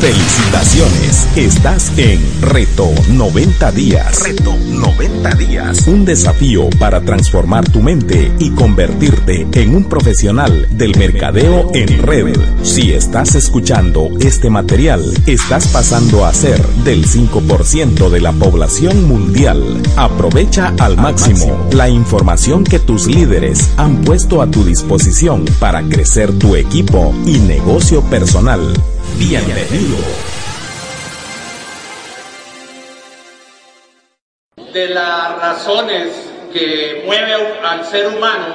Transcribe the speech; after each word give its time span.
Felicitaciones, 0.00 1.26
estás 1.36 1.92
en 1.98 2.20
Reto 2.40 2.88
90 3.10 3.72
días. 3.72 4.22
Reto 4.22 4.54
90 4.56 5.30
días. 5.34 5.88
Un 5.88 6.04
desafío 6.04 6.70
para 6.78 7.00
transformar 7.00 7.68
tu 7.68 7.82
mente 7.82 8.32
y 8.38 8.50
convertirte 8.50 9.48
en 9.54 9.74
un 9.74 9.88
profesional 9.88 10.68
del 10.70 10.96
mercadeo 10.96 11.72
en 11.74 12.00
red. 12.00 12.38
Si 12.62 12.92
estás 12.92 13.34
escuchando 13.34 14.10
este 14.20 14.50
material, 14.50 15.02
estás 15.26 15.66
pasando 15.66 16.24
a 16.24 16.32
ser 16.32 16.64
del 16.84 17.04
5% 17.04 18.08
de 18.08 18.20
la 18.20 18.30
población 18.30 19.08
mundial. 19.08 19.82
Aprovecha 19.96 20.74
al 20.78 20.96
máximo 20.96 21.68
la 21.72 21.88
información 21.88 22.62
que 22.62 22.78
tus 22.78 23.08
líderes 23.08 23.70
han 23.76 24.02
puesto 24.02 24.42
a 24.42 24.46
tu 24.48 24.64
disposición 24.64 25.44
para 25.58 25.82
crecer 25.82 26.32
tu 26.38 26.54
equipo 26.54 27.12
y 27.26 27.38
negocio 27.38 28.00
personal. 28.02 28.60
Bienvenido. 29.16 29.96
De 34.72 34.88
las 34.88 35.38
razones 35.38 36.08
que 36.52 37.02
mueve 37.06 37.34
al 37.64 37.84
ser 37.84 38.08
humano 38.08 38.54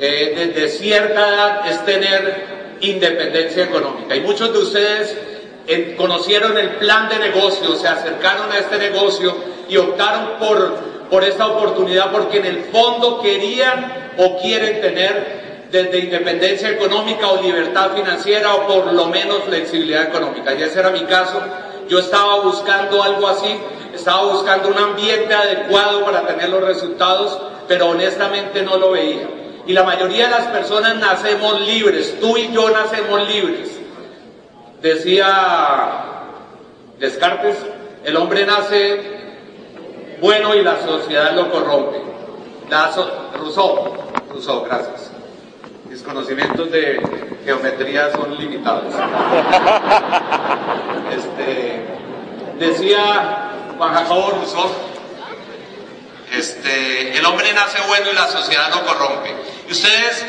eh, 0.00 0.52
desde 0.54 0.68
cierta 0.68 1.28
edad 1.28 1.70
es 1.70 1.84
tener 1.84 2.78
independencia 2.80 3.64
económica. 3.64 4.16
Y 4.16 4.20
muchos 4.20 4.52
de 4.52 4.58
ustedes 4.58 5.16
conocieron 5.96 6.56
el 6.56 6.70
plan 6.76 7.08
de 7.08 7.18
negocio, 7.18 7.74
se 7.76 7.88
acercaron 7.88 8.50
a 8.50 8.58
este 8.58 8.78
negocio 8.78 9.36
y 9.68 9.76
optaron 9.76 10.38
por, 10.38 10.76
por 11.10 11.24
esta 11.24 11.46
oportunidad 11.46 12.10
porque 12.10 12.38
en 12.38 12.46
el 12.46 12.64
fondo 12.64 13.20
querían 13.20 14.12
o 14.16 14.38
quieren 14.40 14.80
tener 14.80 15.37
desde 15.70 15.98
independencia 15.98 16.70
económica 16.70 17.28
o 17.28 17.42
libertad 17.42 17.90
financiera 17.94 18.54
o 18.54 18.66
por 18.66 18.92
lo 18.92 19.06
menos 19.06 19.42
flexibilidad 19.44 20.04
económica. 20.04 20.54
Y 20.54 20.62
ese 20.62 20.80
era 20.80 20.90
mi 20.90 21.04
caso. 21.04 21.40
Yo 21.88 21.98
estaba 21.98 22.40
buscando 22.40 23.02
algo 23.02 23.28
así, 23.28 23.58
estaba 23.94 24.24
buscando 24.32 24.68
un 24.68 24.78
ambiente 24.78 25.34
adecuado 25.34 26.04
para 26.04 26.26
tener 26.26 26.48
los 26.48 26.62
resultados, 26.62 27.38
pero 27.66 27.90
honestamente 27.90 28.62
no 28.62 28.76
lo 28.76 28.92
veía. 28.92 29.28
Y 29.66 29.72
la 29.72 29.84
mayoría 29.84 30.24
de 30.24 30.30
las 30.30 30.46
personas 30.46 30.96
nacemos 30.96 31.60
libres, 31.60 32.18
tú 32.20 32.36
y 32.36 32.50
yo 32.52 32.70
nacemos 32.70 33.28
libres. 33.28 33.78
Decía 34.80 36.04
Descartes, 36.98 37.56
el 38.04 38.16
hombre 38.16 38.46
nace 38.46 39.18
bueno 40.20 40.54
y 40.54 40.62
la 40.62 40.80
sociedad 40.80 41.32
lo 41.32 41.50
corrompe. 41.50 42.00
La 42.70 42.90
Rousseau, 43.34 43.94
Rousseau, 44.30 44.64
gracias 44.64 45.17
conocimientos 46.04 46.70
de 46.70 47.00
geometría 47.44 48.12
son 48.12 48.36
limitados. 48.36 48.94
Este, 51.08 51.84
decía 52.58 53.50
Juan 53.78 53.94
Jacobo 53.94 54.30
Rousseau, 54.32 54.70
este, 56.36 57.18
el 57.18 57.24
hombre 57.24 57.52
nace 57.54 57.78
bueno 57.88 58.10
y 58.10 58.14
la 58.14 58.26
sociedad 58.28 58.68
lo 58.74 58.84
corrompe. 58.84 59.34
Y 59.68 59.72
ustedes 59.72 60.26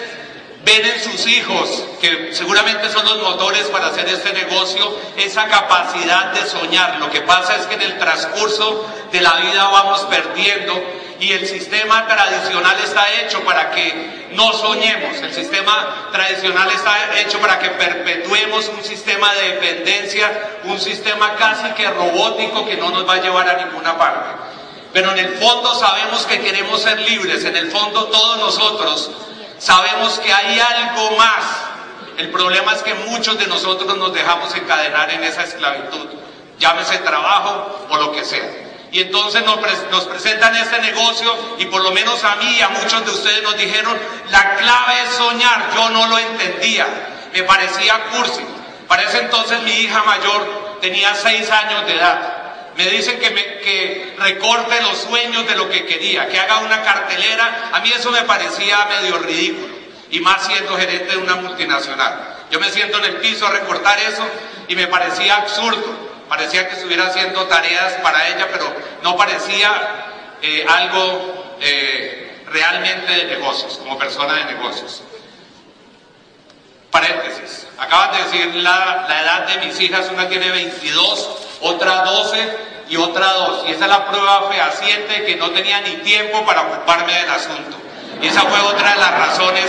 ven 0.69 0.85
en 0.85 1.03
sus 1.03 1.25
hijos, 1.25 1.83
que 1.99 2.29
seguramente 2.31 2.89
son 2.89 3.03
los 3.03 3.23
motores 3.23 3.65
para 3.67 3.87
hacer 3.87 4.07
este 4.07 4.33
negocio, 4.33 4.95
esa 5.17 5.47
capacidad 5.47 6.31
de 6.31 6.45
soñar. 6.45 6.99
Lo 6.99 7.09
que 7.09 7.21
pasa 7.21 7.55
es 7.55 7.65
que 7.65 7.73
en 7.73 7.81
el 7.81 7.97
transcurso 7.97 8.85
de 9.11 9.19
la 9.19 9.33
vida 9.37 9.67
vamos 9.67 10.01
perdiendo 10.01 10.79
y 11.19 11.31
el 11.31 11.47
sistema 11.47 12.07
tradicional 12.07 12.77
está 12.83 13.03
hecho 13.19 13.43
para 13.43 13.71
que 13.71 14.29
no 14.33 14.53
soñemos, 14.53 15.17
el 15.23 15.33
sistema 15.33 16.07
tradicional 16.11 16.69
está 16.69 17.19
hecho 17.19 17.39
para 17.39 17.57
que 17.57 17.71
perpetuemos 17.71 18.69
un 18.69 18.83
sistema 18.83 19.33
de 19.33 19.53
dependencia, 19.53 20.59
un 20.65 20.79
sistema 20.79 21.35
casi 21.35 21.67
que 21.71 21.89
robótico 21.89 22.65
que 22.67 22.77
no 22.77 22.91
nos 22.91 23.09
va 23.09 23.15
a 23.15 23.21
llevar 23.21 23.49
a 23.49 23.65
ninguna 23.65 23.97
parte. 23.97 24.29
Pero 24.93 25.11
en 25.11 25.19
el 25.19 25.29
fondo 25.39 25.73
sabemos 25.75 26.25
que 26.27 26.39
queremos 26.41 26.81
ser 26.81 26.99
libres, 26.99 27.43
en 27.43 27.55
el 27.55 27.71
fondo 27.71 28.05
todos 28.05 28.37
nosotros 28.37 29.11
sabemos 29.59 30.19
que 30.19 30.33
hay 30.33 30.59
algo 30.59 31.17
más. 31.17 31.43
El 32.17 32.31
problema 32.31 32.73
es 32.73 32.83
que 32.83 32.93
muchos 32.95 33.37
de 33.37 33.47
nosotros 33.47 33.95
nos 33.97 34.13
dejamos 34.13 34.53
encadenar 34.55 35.09
en 35.11 35.23
esa 35.23 35.43
esclavitud, 35.43 36.07
llámese 36.57 36.97
trabajo 36.97 37.87
o 37.89 37.97
lo 37.97 38.11
que 38.11 38.25
sea. 38.25 38.69
Y 38.91 39.01
entonces 39.01 39.43
nos, 39.45 40.05
presentan 40.05 40.55
este 40.55 40.79
negocio 40.79 41.33
y 41.59 41.65
por 41.65 41.83
lo 41.83 41.91
menos 41.91 42.23
a 42.23 42.35
mí 42.37 42.57
y 42.57 42.61
a 42.61 42.69
muchos 42.69 43.05
de 43.05 43.11
ustedes 43.11 43.43
nos 43.43 43.55
dijeron, 43.55 43.97
la 44.31 44.55
clave 44.55 45.03
es 45.03 45.15
soñar. 45.15 45.69
Yo 45.75 45.89
no 45.91 46.07
lo 46.07 46.17
entendía, 46.17 46.87
me 47.31 47.43
parecía 47.43 47.99
cursi. 48.11 48.41
Para 48.87 49.03
ese 49.03 49.19
entonces 49.19 49.61
mi 49.61 49.71
hija 49.71 50.03
mayor 50.03 50.79
tenía 50.81 51.13
seis 51.13 51.49
años 51.51 51.85
de 51.85 51.95
edad. 51.95 52.38
Me 52.79 52.89
dicen 52.89 53.19
que, 53.19 53.29
me, 53.31 54.23
recorte 54.23 54.81
los 54.81 54.99
sueños 54.99 55.45
de 55.45 55.53
lo 55.53 55.69
que 55.69 55.85
quería, 55.85 56.29
que 56.29 56.39
haga 56.39 56.59
una 56.59 56.81
cartelera. 56.81 57.71
A 57.73 57.81
mí 57.81 57.91
eso 57.91 58.09
me 58.09 58.21
parecía 58.21 58.85
medio 58.85 59.17
ridículo, 59.17 59.75
y 60.09 60.21
más 60.21 60.45
siendo 60.45 60.77
gerente 60.77 61.11
de 61.11 61.17
una 61.17 61.35
multinacional. 61.35 62.37
Yo 62.49 62.57
me 62.57 62.69
siento 62.69 62.99
en 62.99 63.03
el 63.03 63.15
piso 63.17 63.45
a 63.45 63.49
recortar 63.49 63.99
eso 63.99 64.25
y 64.69 64.77
me 64.77 64.87
parecía 64.87 65.35
absurdo. 65.35 65.93
Parecía 66.29 66.69
que 66.69 66.75
estuviera 66.75 67.07
haciendo 67.07 67.47
tareas 67.47 67.95
para 67.95 68.29
ella, 68.29 68.47
pero 68.49 68.73
no 69.03 69.17
parecía 69.17 70.05
eh, 70.41 70.65
algo 70.65 71.57
eh, 71.59 72.43
realmente 72.49 73.11
de 73.11 73.25
negocios, 73.25 73.77
como 73.77 73.99
persona 73.99 74.35
de 74.35 74.45
negocios. 74.53 75.03
Paréntesis, 76.91 77.67
acaban 77.77 78.13
de 78.13 78.23
decir 78.23 78.55
la, 78.55 79.05
la 79.09 79.21
edad 79.21 79.47
de 79.47 79.67
mis 79.67 79.77
hijas, 79.81 80.09
una 80.13 80.29
tiene 80.29 80.49
22, 80.49 81.48
otra 81.61 82.03
12 82.03 82.57
y 82.89 82.97
otra 82.97 83.33
2. 83.33 83.65
Y 83.67 83.71
esa 83.71 83.85
es 83.85 83.89
la 83.89 84.07
prueba 84.07 84.49
fehaciente 84.49 85.25
que 85.25 85.35
no 85.35 85.51
tenía 85.51 85.81
ni 85.81 85.97
tiempo 85.97 86.45
para 86.45 86.61
ocuparme 86.61 87.13
del 87.13 87.29
asunto. 87.29 87.77
Y 88.21 88.27
esa 88.27 88.41
fue 88.41 88.59
otra 88.59 88.93
de 88.93 88.99
las 88.99 89.11
razones 89.11 89.65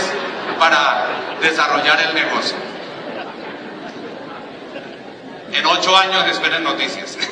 para 0.59 1.05
desarrollar 1.41 1.99
el 2.01 2.13
negocio. 2.13 2.57
En 5.53 5.65
ocho 5.65 5.97
años 5.97 6.25
esperen 6.27 6.63
noticias. 6.63 7.17
y 7.17 7.25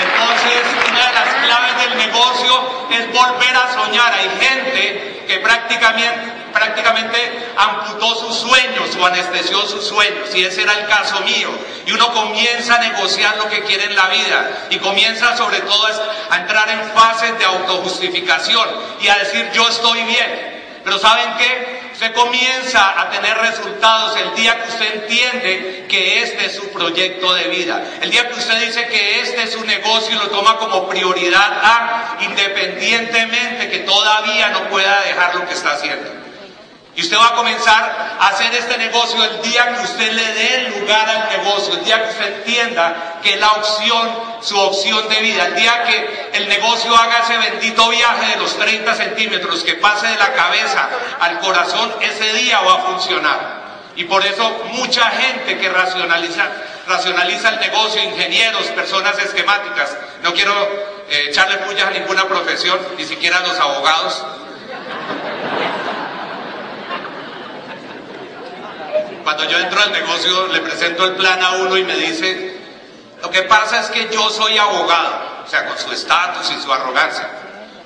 entonces 0.00 0.62
una 0.88 1.06
de 1.06 1.12
las 1.12 1.34
claves 1.44 1.76
del 1.78 1.98
negocio 1.98 2.62
es 2.90 3.12
volver 3.12 3.56
a 3.56 3.72
soñar. 3.72 4.12
Hay 4.14 4.30
gente 4.40 5.24
que 5.28 5.38
prácticamente, 5.38 6.32
prácticamente 6.52 7.50
amputó 7.56 8.14
sus 8.14 8.36
sueños 8.36 8.96
o 8.98 9.06
anestesió 9.06 9.60
sus 9.66 9.84
sueños, 9.84 10.34
y 10.34 10.44
ese 10.44 10.62
era 10.62 10.72
el 10.74 10.86
caso 10.86 11.20
mío. 11.20 11.48
Y 11.86 11.92
uno 11.92 12.12
comienza 12.12 12.76
a 12.76 12.80
negociar 12.80 13.36
lo 13.36 13.48
que 13.48 13.62
quiere 13.62 13.84
en 13.84 13.96
la 13.96 14.08
vida 14.08 14.68
y 14.70 14.78
comienza 14.78 15.36
sobre 15.36 15.60
todo 15.60 15.86
a 16.30 16.36
entrar 16.36 16.68
en 16.70 16.90
fases 16.90 17.38
de 17.38 17.44
autojustificación 17.44 18.68
y 19.00 19.08
a 19.08 19.16
decir 19.18 19.50
yo 19.52 19.68
estoy 19.68 20.02
bien. 20.04 20.60
Pero 20.84 20.98
¿saben 20.98 21.34
qué? 21.36 21.80
Usted 21.92 22.14
comienza 22.14 22.98
a 22.98 23.10
tener 23.10 23.36
resultados 23.36 24.16
el 24.16 24.34
día 24.34 24.62
que 24.62 24.70
usted 24.70 24.94
entiende 25.02 25.86
que 25.86 26.22
este 26.22 26.46
es 26.46 26.54
su 26.54 26.70
proyecto 26.70 27.34
de 27.34 27.48
vida. 27.48 27.84
El 28.00 28.10
día 28.10 28.26
que 28.28 28.38
usted 28.38 28.58
dice 28.64 28.86
que 28.86 29.20
este 29.20 29.42
es 29.42 29.52
su 29.52 29.62
negocio 29.66 30.16
y 30.16 30.18
lo 30.18 30.28
toma 30.28 30.56
como 30.56 30.88
prioridad 30.88 31.60
A, 31.62 32.16
independientemente 32.20 33.68
que 33.68 33.80
todavía 33.80 34.48
no 34.48 34.70
pueda 34.70 35.02
dejar 35.02 35.34
lo 35.34 35.46
que 35.46 35.52
está 35.52 35.72
haciendo. 35.72 36.19
Y 36.96 37.02
usted 37.02 37.16
va 37.16 37.28
a 37.28 37.34
comenzar 37.34 38.16
a 38.18 38.28
hacer 38.28 38.52
este 38.52 38.76
negocio 38.76 39.22
el 39.22 39.42
día 39.42 39.74
que 39.74 39.84
usted 39.84 40.12
le 40.12 40.32
dé 40.34 40.80
lugar 40.80 41.08
al 41.08 41.38
negocio, 41.38 41.74
el 41.74 41.84
día 41.84 42.02
que 42.02 42.10
usted 42.10 42.36
entienda 42.38 43.20
que 43.22 43.34
es 43.34 43.40
la 43.40 43.52
opción, 43.52 44.10
su 44.42 44.58
opción 44.58 45.08
de 45.08 45.20
vida, 45.20 45.46
el 45.46 45.54
día 45.54 45.84
que 45.84 46.30
el 46.34 46.48
negocio 46.48 46.94
haga 46.96 47.20
ese 47.20 47.38
bendito 47.38 47.88
viaje 47.88 48.32
de 48.32 48.36
los 48.36 48.58
30 48.58 48.94
centímetros, 48.94 49.62
que 49.62 49.74
pase 49.74 50.08
de 50.08 50.16
la 50.16 50.32
cabeza 50.32 50.88
al 51.20 51.38
corazón, 51.38 51.94
ese 52.00 52.32
día 52.34 52.60
va 52.60 52.74
a 52.74 52.78
funcionar. 52.78 53.60
Y 53.96 54.04
por 54.04 54.24
eso 54.24 54.48
mucha 54.72 55.10
gente 55.10 55.58
que 55.58 55.68
racionaliza, 55.68 56.48
racionaliza 56.88 57.50
el 57.50 57.60
negocio, 57.60 58.02
ingenieros, 58.02 58.66
personas 58.68 59.18
esquemáticas, 59.18 59.96
no 60.22 60.32
quiero 60.32 60.54
eh, 61.08 61.26
echarle 61.28 61.58
pullas 61.58 61.88
a 61.88 61.90
ninguna 61.90 62.24
profesión, 62.26 62.78
ni 62.96 63.04
siquiera 63.04 63.38
a 63.38 63.40
los 63.40 63.58
abogados, 63.58 64.24
Cuando 69.30 69.48
yo 69.48 69.60
entro 69.60 69.80
al 69.80 69.92
negocio 69.92 70.48
le 70.48 70.58
presento 70.58 71.04
el 71.04 71.12
plan 71.12 71.40
a 71.40 71.52
uno 71.52 71.76
y 71.76 71.84
me 71.84 71.94
dice, 71.94 72.58
lo 73.22 73.30
que 73.30 73.42
pasa 73.42 73.78
es 73.78 73.86
que 73.90 74.08
yo 74.12 74.28
soy 74.28 74.58
abogado, 74.58 75.44
o 75.46 75.48
sea, 75.48 75.66
con 75.66 75.78
su 75.78 75.92
estatus 75.92 76.50
y 76.50 76.60
su 76.60 76.72
arrogancia. 76.72 77.28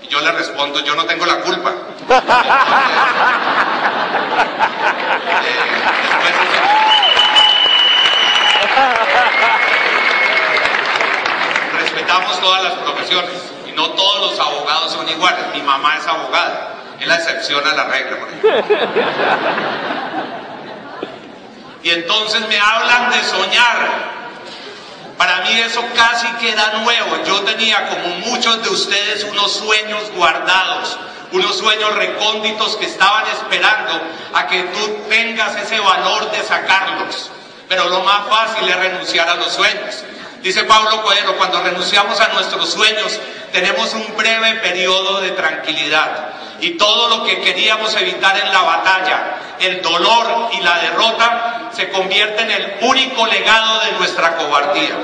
Y 0.00 0.08
yo 0.08 0.22
le 0.22 0.32
respondo, 0.32 0.82
yo 0.82 0.94
no 0.94 1.04
tengo 1.04 1.26
la 1.26 1.42
culpa. 1.42 1.70
Respetamos 11.78 12.40
todas 12.40 12.64
las 12.64 12.72
profesiones 12.72 13.42
y 13.68 13.72
no 13.72 13.90
todos 13.90 14.30
los 14.30 14.40
abogados 14.40 14.94
son 14.94 15.06
iguales. 15.10 15.44
Mi 15.52 15.60
mamá 15.60 15.98
es 15.98 16.06
abogada, 16.06 16.70
es 16.98 17.06
la 17.06 17.16
excepción 17.16 17.68
a 17.68 17.74
la 17.74 17.84
regla, 17.84 18.18
por 18.18 18.30
ejemplo. 18.30 18.78
Y 21.84 21.90
entonces 21.90 22.40
me 22.48 22.58
hablan 22.58 23.10
de 23.10 23.22
soñar. 23.22 24.14
Para 25.18 25.42
mí 25.42 25.50
eso 25.60 25.84
casi 25.94 26.26
queda 26.40 26.80
nuevo. 26.82 27.22
Yo 27.26 27.42
tenía 27.42 27.88
como 27.88 28.08
muchos 28.26 28.62
de 28.62 28.70
ustedes 28.70 29.22
unos 29.24 29.52
sueños 29.52 30.10
guardados, 30.16 30.98
unos 31.32 31.58
sueños 31.58 31.94
recónditos 31.94 32.76
que 32.76 32.86
estaban 32.86 33.26
esperando 33.26 34.00
a 34.32 34.46
que 34.46 34.62
tú 34.62 34.98
tengas 35.10 35.56
ese 35.56 35.78
valor 35.78 36.30
de 36.30 36.42
sacarlos. 36.42 37.30
Pero 37.68 37.90
lo 37.90 38.00
más 38.00 38.28
fácil 38.30 38.66
es 38.66 38.76
renunciar 38.76 39.28
a 39.28 39.34
los 39.34 39.52
sueños. 39.52 40.04
Dice 40.44 40.62
Pablo 40.64 41.00
Coelho, 41.00 41.38
cuando 41.38 41.62
renunciamos 41.62 42.20
a 42.20 42.28
nuestros 42.28 42.70
sueños 42.70 43.18
tenemos 43.50 43.94
un 43.94 44.14
breve 44.14 44.56
periodo 44.56 45.22
de 45.22 45.30
tranquilidad 45.30 46.34
y 46.60 46.72
todo 46.72 47.08
lo 47.08 47.24
que 47.24 47.40
queríamos 47.40 47.96
evitar 47.96 48.36
en 48.36 48.52
la 48.52 48.60
batalla, 48.60 49.36
el 49.58 49.80
dolor 49.80 50.50
y 50.52 50.60
la 50.60 50.76
derrota, 50.80 51.70
se 51.72 51.88
convierte 51.88 52.42
en 52.42 52.50
el 52.50 52.74
único 52.82 53.26
legado 53.26 53.80
de 53.86 53.92
nuestra 53.92 54.36
cobardía. 54.36 54.94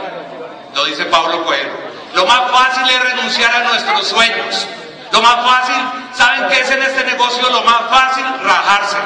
Lo 0.75 0.85
dice 0.85 1.07
Pablo 1.07 1.43
Coelho. 1.43 1.73
Lo 2.13 2.27
más 2.27 2.51
fácil 2.51 2.91
es 2.91 3.03
renunciar 3.03 3.55
a 3.55 3.65
nuestros 3.65 4.09
sueños. 4.09 4.67
Lo 5.11 5.23
más 5.23 5.37
fácil, 5.37 5.83
¿saben 6.13 6.49
qué 6.51 6.61
es 6.61 6.71
en 6.71 6.83
este 6.83 7.03
negocio? 7.05 7.49
Lo 7.49 7.63
más 7.63 7.81
fácil, 7.89 8.27
rajarse. 8.43 8.99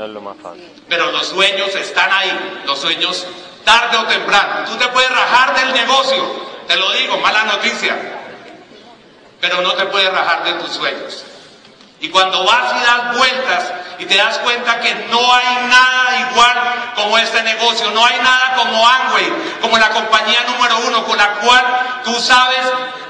Es 0.00 0.08
lo 0.08 0.20
más 0.20 0.36
fácil. 0.40 0.70
Pero 0.88 1.10
los 1.10 1.26
sueños 1.26 1.74
están 1.74 2.12
ahí, 2.12 2.62
los 2.64 2.78
sueños 2.78 3.26
tarde 3.66 3.96
o 3.98 4.04
temprano. 4.04 4.64
Tú 4.64 4.76
te 4.76 4.86
puedes 4.88 5.10
rajar 5.10 5.54
del 5.56 5.72
negocio, 5.74 6.24
te 6.68 6.76
lo 6.76 6.92
digo, 6.92 7.18
mala 7.18 7.42
noticia, 7.42 7.96
pero 9.40 9.60
no 9.60 9.72
te 9.74 9.86
puedes 9.86 10.10
rajar 10.10 10.44
de 10.44 10.52
tus 10.54 10.70
sueños. 10.70 11.24
Y 11.98 12.08
cuando 12.10 12.44
vas 12.44 12.74
y 12.76 12.84
das 12.84 13.16
vueltas 13.16 13.72
y 13.98 14.04
te 14.04 14.16
das 14.16 14.38
cuenta 14.38 14.78
que 14.80 14.94
no 15.10 15.18
hay 15.34 15.66
nada 15.68 16.30
igual 16.30 16.92
como 16.94 17.18
este 17.18 17.42
negocio, 17.42 17.90
no 17.90 18.04
hay 18.04 18.18
nada 18.18 18.54
como 18.54 18.86
Amway, 18.86 19.32
como 19.60 19.78
la 19.78 19.90
compañía 19.90 20.44
número 20.46 20.78
uno 20.86 21.04
con 21.04 21.18
la 21.18 21.30
cual 21.32 21.64
tú 22.04 22.14
sabes 22.20 22.60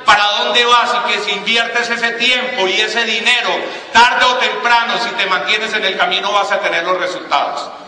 para 0.07 0.25
dónde 0.39 0.65
vas 0.65 0.91
y 0.95 1.13
que 1.13 1.21
si 1.21 1.33
inviertes 1.33 1.91
ese 1.91 2.13
tiempo 2.13 2.67
y 2.67 2.81
ese 2.81 3.05
dinero, 3.05 3.51
tarde 3.93 4.25
o 4.25 4.37
temprano, 4.37 4.95
si 5.05 5.11
te 5.11 5.27
mantienes 5.27 5.75
en 5.75 5.85
el 5.85 5.99
camino 5.99 6.33
vas 6.33 6.51
a 6.53 6.61
tener 6.61 6.85
los 6.85 6.99
resultados. 6.99 7.86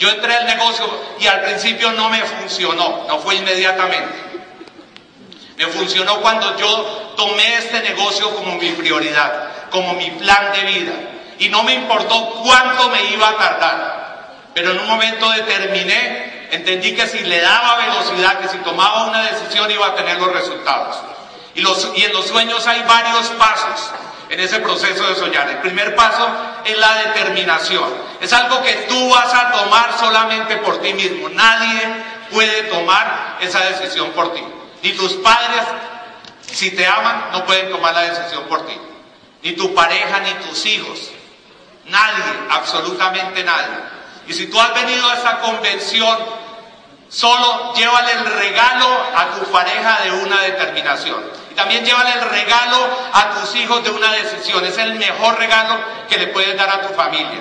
Yo 0.00 0.08
entré 0.08 0.34
al 0.34 0.46
negocio 0.46 0.86
y 1.20 1.26
al 1.26 1.42
principio 1.42 1.92
no 1.92 2.08
me 2.08 2.24
funcionó, 2.24 3.04
no 3.06 3.18
fue 3.18 3.34
inmediatamente. 3.34 4.14
Me 5.58 5.66
funcionó 5.66 6.22
cuando 6.22 6.56
yo 6.56 7.12
tomé 7.18 7.58
este 7.58 7.82
negocio 7.82 8.34
como 8.34 8.56
mi 8.56 8.70
prioridad, 8.70 9.50
como 9.70 9.92
mi 9.92 10.10
plan 10.12 10.52
de 10.52 10.64
vida. 10.72 10.92
Y 11.38 11.50
no 11.50 11.62
me 11.64 11.74
importó 11.74 12.30
cuánto 12.42 12.88
me 12.88 13.04
iba 13.10 13.28
a 13.28 13.36
tardar. 13.36 14.36
Pero 14.54 14.70
en 14.70 14.80
un 14.80 14.86
momento 14.86 15.30
determiné, 15.32 16.48
entendí 16.50 16.94
que 16.94 17.06
si 17.06 17.18
le 17.18 17.42
daba 17.42 17.76
velocidad, 17.76 18.40
que 18.40 18.48
si 18.48 18.56
tomaba 18.58 19.04
una 19.04 19.22
decisión 19.24 19.70
iba 19.70 19.88
a 19.88 19.94
tener 19.94 20.18
los 20.18 20.32
resultados. 20.32 20.96
Y, 21.54 21.60
en 21.60 22.12
los 22.14 22.26
sueños 22.26 22.66
hay 22.66 22.82
varios 22.84 23.28
pasos 23.38 23.90
en 24.30 24.40
ese 24.40 24.60
proceso 24.60 25.06
de 25.06 25.14
soñar. 25.14 25.46
El 25.50 25.58
primer 25.58 25.94
paso 25.94 26.26
es 26.64 26.78
la 26.78 26.94
determinación. 26.96 27.88
Es 28.20 28.32
algo 28.32 28.62
que 28.62 28.72
tú 28.88 29.10
vas 29.10 29.32
a 29.32 29.52
tomar 29.52 29.98
solamente 29.98 30.56
por 30.58 30.80
ti 30.80 30.92
mismo. 30.92 31.28
Nadie 31.30 31.80
puede 32.30 32.64
tomar 32.64 33.38
esa 33.40 33.60
decisión 33.60 34.10
por 34.12 34.34
ti. 34.34 34.42
Ni 34.82 34.92
tus 34.92 35.14
padres, 35.14 35.62
si 36.50 36.70
te 36.70 36.86
aman, 36.86 37.30
no 37.32 37.44
pueden 37.44 37.70
tomar 37.70 37.94
la 37.94 38.02
decisión 38.02 38.44
por 38.44 38.66
ti. 38.66 38.78
Ni 39.42 39.52
tu 39.52 39.74
pareja, 39.74 40.20
ni 40.20 40.32
tus 40.46 40.66
hijos. 40.66 41.10
Nadie, 41.86 42.24
absolutamente 42.50 43.42
nadie. 43.42 43.76
Y 44.28 44.32
si 44.32 44.46
tú 44.46 44.60
has 44.60 44.74
venido 44.74 45.08
a 45.08 45.14
esa 45.14 45.40
convención, 45.40 46.18
solo 47.10 47.74
llévale 47.74 48.12
el 48.12 48.24
regalo 48.24 49.06
a 49.14 49.26
tu 49.32 49.50
pareja 49.52 50.00
de 50.04 50.12
una 50.12 50.40
determinación. 50.40 51.22
Y 51.50 51.54
también 51.54 51.84
llévale 51.84 52.12
el 52.14 52.30
regalo 52.30 52.88
a 53.12 53.30
tus 53.30 53.54
hijos 53.56 53.84
de 53.84 53.90
una 53.90 54.12
decisión. 54.12 54.64
Es 54.64 54.78
el 54.78 54.94
mejor 54.94 55.38
regalo 55.38 55.78
que 56.08 56.16
le 56.16 56.28
puedes 56.28 56.56
dar 56.56 56.70
a 56.70 56.86
tu 56.86 56.94
familia. 56.94 57.40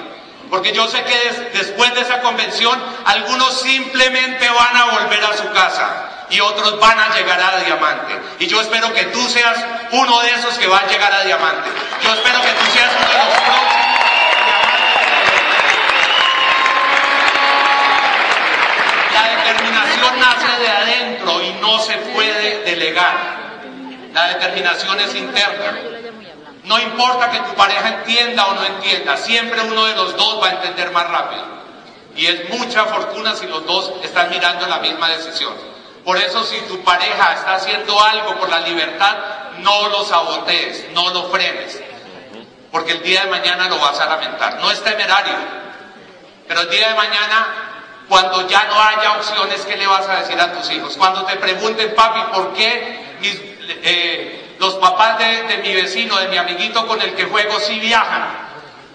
Porque 0.50 0.74
yo 0.74 0.88
sé 0.88 1.04
que 1.04 1.50
después 1.54 1.94
de 1.94 2.02
esa 2.02 2.22
convención, 2.22 2.82
algunos 3.06 3.62
simplemente 3.62 4.50
van 4.50 4.76
a 4.76 4.86
volver 4.98 5.24
a 5.24 5.38
su 5.38 5.50
casa 5.52 6.10
y 6.30 6.40
otros 6.40 6.80
van 6.80 7.00
a 7.00 7.16
llegar 7.16 7.40
a 7.40 7.60
diamante. 7.64 8.20
Y 8.40 8.48
yo 8.48 8.60
espero 8.62 8.92
que 8.94 9.04
tú 9.06 9.22
seas 9.30 9.58
uno 9.92 10.20
de 10.22 10.32
esos 10.32 10.58
que 10.58 10.68
va 10.68 10.80
a 10.80 10.88
llegar 10.88 11.12
a 11.14 11.24
diamante. 11.24 11.70
Yo 12.04 12.14
espero 12.14 12.42
que 12.42 12.50
tú 12.50 12.66
seas 12.72 12.92
uno 12.98 13.10
de 13.10 13.18
los 13.18 13.28
próximos. 13.28 13.80
La 19.14 19.24
determinación 19.36 20.20
nace 20.20 20.62
de 20.62 20.70
adentro 20.70 21.44
y 21.44 21.49
no 21.62 21.80
se 21.80 21.98
puede 21.98 22.64
delegar. 22.64 23.40
La 24.14 24.28
determinación 24.30 25.00
es 25.00 25.16
interna. 25.16 25.74
No 26.64 26.80
importa 26.80 27.32
que 27.32 27.40
tu 27.40 27.54
pareja 27.56 27.88
entienda 27.88 28.46
o 28.48 28.54
no 28.54 28.66
entienda, 28.66 29.18
siempre 29.18 29.62
uno 29.62 29.86
de 29.86 29.96
los 29.96 30.16
dos 30.16 30.42
va 30.42 30.48
a 30.48 30.52
entender 30.52 30.92
más 30.92 31.10
rápido. 31.10 31.44
Y 32.16 32.26
es 32.26 32.50
mucha 32.50 32.86
fortuna 32.86 33.36
si 33.36 33.48
los 33.48 33.66
dos 33.66 33.94
están 34.04 34.30
mirando 34.30 34.68
la 34.68 34.80
misma 34.80 35.10
decisión. 35.10 35.54
Por 36.04 36.18
eso 36.18 36.44
si 36.44 36.60
tu 36.62 36.82
pareja 36.84 37.34
está 37.34 37.56
haciendo 37.56 38.02
algo 38.04 38.36
por 38.40 38.50
la 38.50 38.60
libertad, 38.62 39.16
no 39.60 39.90
lo 39.90 40.04
sabotees, 40.04 40.86
no 40.94 41.10
lo 41.12 41.30
frenes. 41.30 41.82
Porque 42.72 42.94
el 42.94 43.04
día 43.04 43.24
de 43.24 43.32
mañana 43.32 43.68
lo 43.68 43.80
vas 43.80 44.00
a 44.00 44.06
lamentar. 44.06 44.60
No 44.60 44.72
es 44.72 44.84
temerario. 44.84 45.36
Pero 46.48 46.62
el 46.62 46.70
día 46.70 46.90
de 46.90 46.96
mañana, 46.96 47.69
cuando 48.10 48.48
ya 48.48 48.66
no 48.66 48.82
haya 48.82 49.12
opciones, 49.14 49.62
¿qué 49.62 49.78
le 49.78 49.86
vas 49.86 50.08
a 50.10 50.18
decir 50.22 50.40
a 50.42 50.52
tus 50.52 50.70
hijos? 50.72 50.98
Cuando 50.98 51.24
te 51.26 51.36
pregunten, 51.36 51.94
papi, 51.94 52.20
¿por 52.34 52.54
qué 52.54 53.18
eh, 53.84 54.56
los 54.60 54.74
papás 54.76 55.20
de, 55.20 55.44
de 55.44 55.58
mi 55.60 55.76
vecino, 55.76 56.18
de 56.18 56.28
mi 56.28 56.38
amiguito 56.38 56.88
con 56.88 57.00
el 57.02 57.14
que 57.14 57.26
juego, 57.26 57.60
sí 57.60 57.80
viajan? 57.80 58.28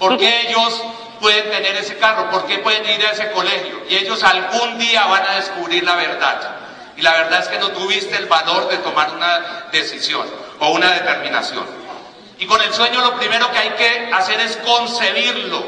¿Por 0.01 0.19
qué 0.19 0.41
ellos 0.49 0.83
pueden 1.21 1.49
tener 1.49 1.77
ese 1.77 1.97
carro? 1.97 2.29
¿Por 2.29 2.45
qué 2.47 2.59
pueden 2.59 2.85
ir 2.91 3.07
a 3.07 3.13
ese 3.13 3.31
colegio? 3.31 3.85
Y 3.89 3.95
ellos 3.95 4.23
algún 4.25 4.79
día 4.79 5.07
van 5.07 5.23
a 5.29 5.37
descubrir 5.37 5.85
la 5.85 5.95
verdad. 5.95 6.57
Y 6.97 7.03
la 7.03 7.13
verdad 7.13 7.41
es 7.41 7.49
que 7.49 7.59
no 7.59 7.71
tuviste 7.71 8.17
el 8.17 8.27
valor 8.27 8.69
de 8.69 8.79
tomar 8.79 9.11
una 9.11 9.67
decisión 9.71 10.27
o 10.59 10.71
una 10.71 10.91
determinación. 10.91 11.65
Y 12.39 12.47
con 12.47 12.61
el 12.61 12.73
sueño 12.75 13.01
lo 13.01 13.15
primero 13.17 13.51
que 13.53 13.59
hay 13.59 13.71
que 13.71 14.11
hacer 14.13 14.41
es 14.41 14.57
concebirlo, 14.59 15.65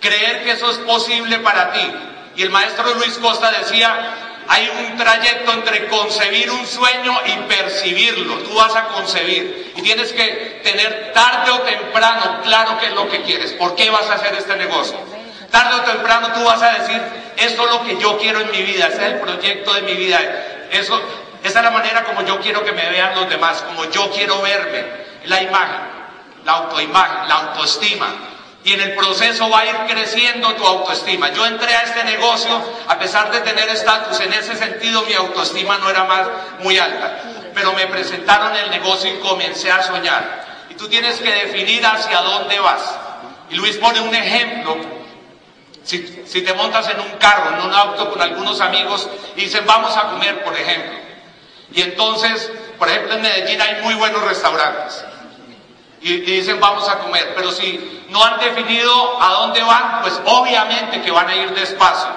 creer 0.00 0.44
que 0.44 0.52
eso 0.52 0.70
es 0.70 0.78
posible 0.78 1.38
para 1.40 1.72
ti. 1.72 1.92
Y 2.36 2.42
el 2.42 2.50
maestro 2.50 2.94
Luis 2.94 3.16
Costa 3.18 3.50
decía, 3.50 4.14
hay 4.48 4.68
un 4.68 4.96
trayecto 4.96 5.52
entre 5.52 5.86
concebir 5.86 6.50
un 6.50 6.66
sueño 6.66 7.14
y 7.26 7.32
percibirlo. 7.48 8.38
Tú 8.38 8.54
vas 8.54 8.74
a 8.74 8.88
concebir 8.88 9.72
y 9.76 9.82
tienes 9.82 10.12
que 10.12 10.60
tener 10.62 11.12
tarde 11.12 11.50
o 11.50 11.60
temprano 11.60 12.40
claro 12.42 12.78
qué 12.78 12.86
es 12.86 12.94
lo 12.94 13.08
que 13.08 13.22
quieres, 13.22 13.52
por 13.52 13.74
qué 13.74 13.90
vas 13.90 14.08
a 14.10 14.14
hacer 14.14 14.34
este 14.34 14.56
negocio. 14.56 14.98
Tarde 15.50 15.76
o 15.76 15.82
temprano 15.82 16.32
tú 16.34 16.44
vas 16.44 16.60
a 16.62 16.72
decir, 16.80 17.00
esto 17.36 17.64
es 17.64 17.70
lo 17.70 17.84
que 17.84 17.96
yo 17.98 18.18
quiero 18.18 18.40
en 18.40 18.50
mi 18.50 18.62
vida, 18.62 18.88
ese 18.88 18.96
es 18.96 19.12
el 19.12 19.20
proyecto 19.20 19.72
de 19.74 19.82
mi 19.82 19.94
vida. 19.94 20.20
Esa 20.70 21.00
es 21.42 21.54
la 21.54 21.70
manera 21.70 22.04
como 22.04 22.22
yo 22.22 22.40
quiero 22.40 22.64
que 22.64 22.72
me 22.72 22.88
vean 22.90 23.14
los 23.14 23.28
demás, 23.28 23.62
como 23.62 23.84
yo 23.90 24.10
quiero 24.10 24.42
verme, 24.42 24.84
la 25.24 25.42
imagen, 25.42 25.80
la 26.44 26.52
autoimagen, 26.52 27.28
la 27.28 27.34
autoestima. 27.34 28.33
Y 28.64 28.72
en 28.72 28.80
el 28.80 28.94
proceso 28.94 29.50
va 29.50 29.60
a 29.60 29.66
ir 29.66 29.76
creciendo 29.86 30.54
tu 30.54 30.66
autoestima. 30.66 31.30
Yo 31.32 31.44
entré 31.44 31.74
a 31.74 31.82
este 31.82 32.02
negocio, 32.04 32.62
a 32.88 32.98
pesar 32.98 33.30
de 33.30 33.40
tener 33.40 33.68
estatus, 33.68 34.18
en 34.20 34.32
ese 34.32 34.56
sentido 34.56 35.02
mi 35.02 35.12
autoestima 35.12 35.76
no 35.78 35.90
era 35.90 36.04
más 36.04 36.26
muy 36.60 36.78
alta. 36.78 37.20
Pero 37.54 37.74
me 37.74 37.86
presentaron 37.86 38.56
el 38.56 38.70
negocio 38.70 39.14
y 39.14 39.18
comencé 39.18 39.70
a 39.70 39.82
soñar. 39.82 40.66
Y 40.70 40.74
tú 40.74 40.88
tienes 40.88 41.18
que 41.20 41.30
definir 41.30 41.84
hacia 41.84 42.22
dónde 42.22 42.58
vas. 42.58 42.98
Y 43.50 43.56
Luis 43.56 43.76
pone 43.76 44.00
un 44.00 44.14
ejemplo 44.14 44.78
si, 45.84 46.00
te 46.42 46.54
montas 46.54 46.88
en 46.88 46.98
un 46.98 47.18
carro, 47.18 47.56
en 47.56 47.66
un 47.66 47.74
auto 47.74 48.10
con 48.10 48.20
algunos 48.20 48.60
amigos 48.60 49.08
y 49.36 49.42
dicen 49.42 49.66
vamos 49.66 49.94
a 49.96 50.10
comer, 50.10 50.42
por 50.42 50.56
ejemplo. 50.56 50.98
Y 51.72 51.82
entonces, 51.82 52.50
por 52.78 52.88
ejemplo, 52.88 53.14
en 53.14 53.22
Medellín 53.22 53.60
hay 53.60 53.82
muy 53.82 53.94
buenos 53.94 54.22
restaurantes. 54.22 55.04
Y, 56.04 56.18
dicen 56.18 56.60
vamos 56.60 56.86
a 56.88 56.98
comer. 56.98 57.32
Pero 57.34 57.50
si 57.50 58.04
no 58.10 58.22
han 58.22 58.38
definido 58.38 59.22
a 59.22 59.30
dónde 59.30 59.62
van, 59.62 60.02
pues 60.02 60.20
obviamente 60.26 61.00
que 61.00 61.10
van 61.10 61.28
a 61.28 61.34
ir 61.34 61.50
despacio. 61.54 62.10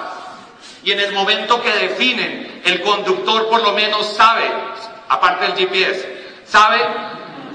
Y 0.84 0.92
en 0.92 1.00
el 1.00 1.12
momento 1.12 1.60
que 1.62 1.72
definen, 1.72 2.62
el 2.64 2.82
conductor 2.82 3.48
por 3.48 3.62
lo 3.62 3.72
menos 3.72 4.06
sabe, 4.06 4.44
aparte 5.08 5.46
del 5.46 5.56
GPS, 5.56 6.06
sabe 6.46 6.78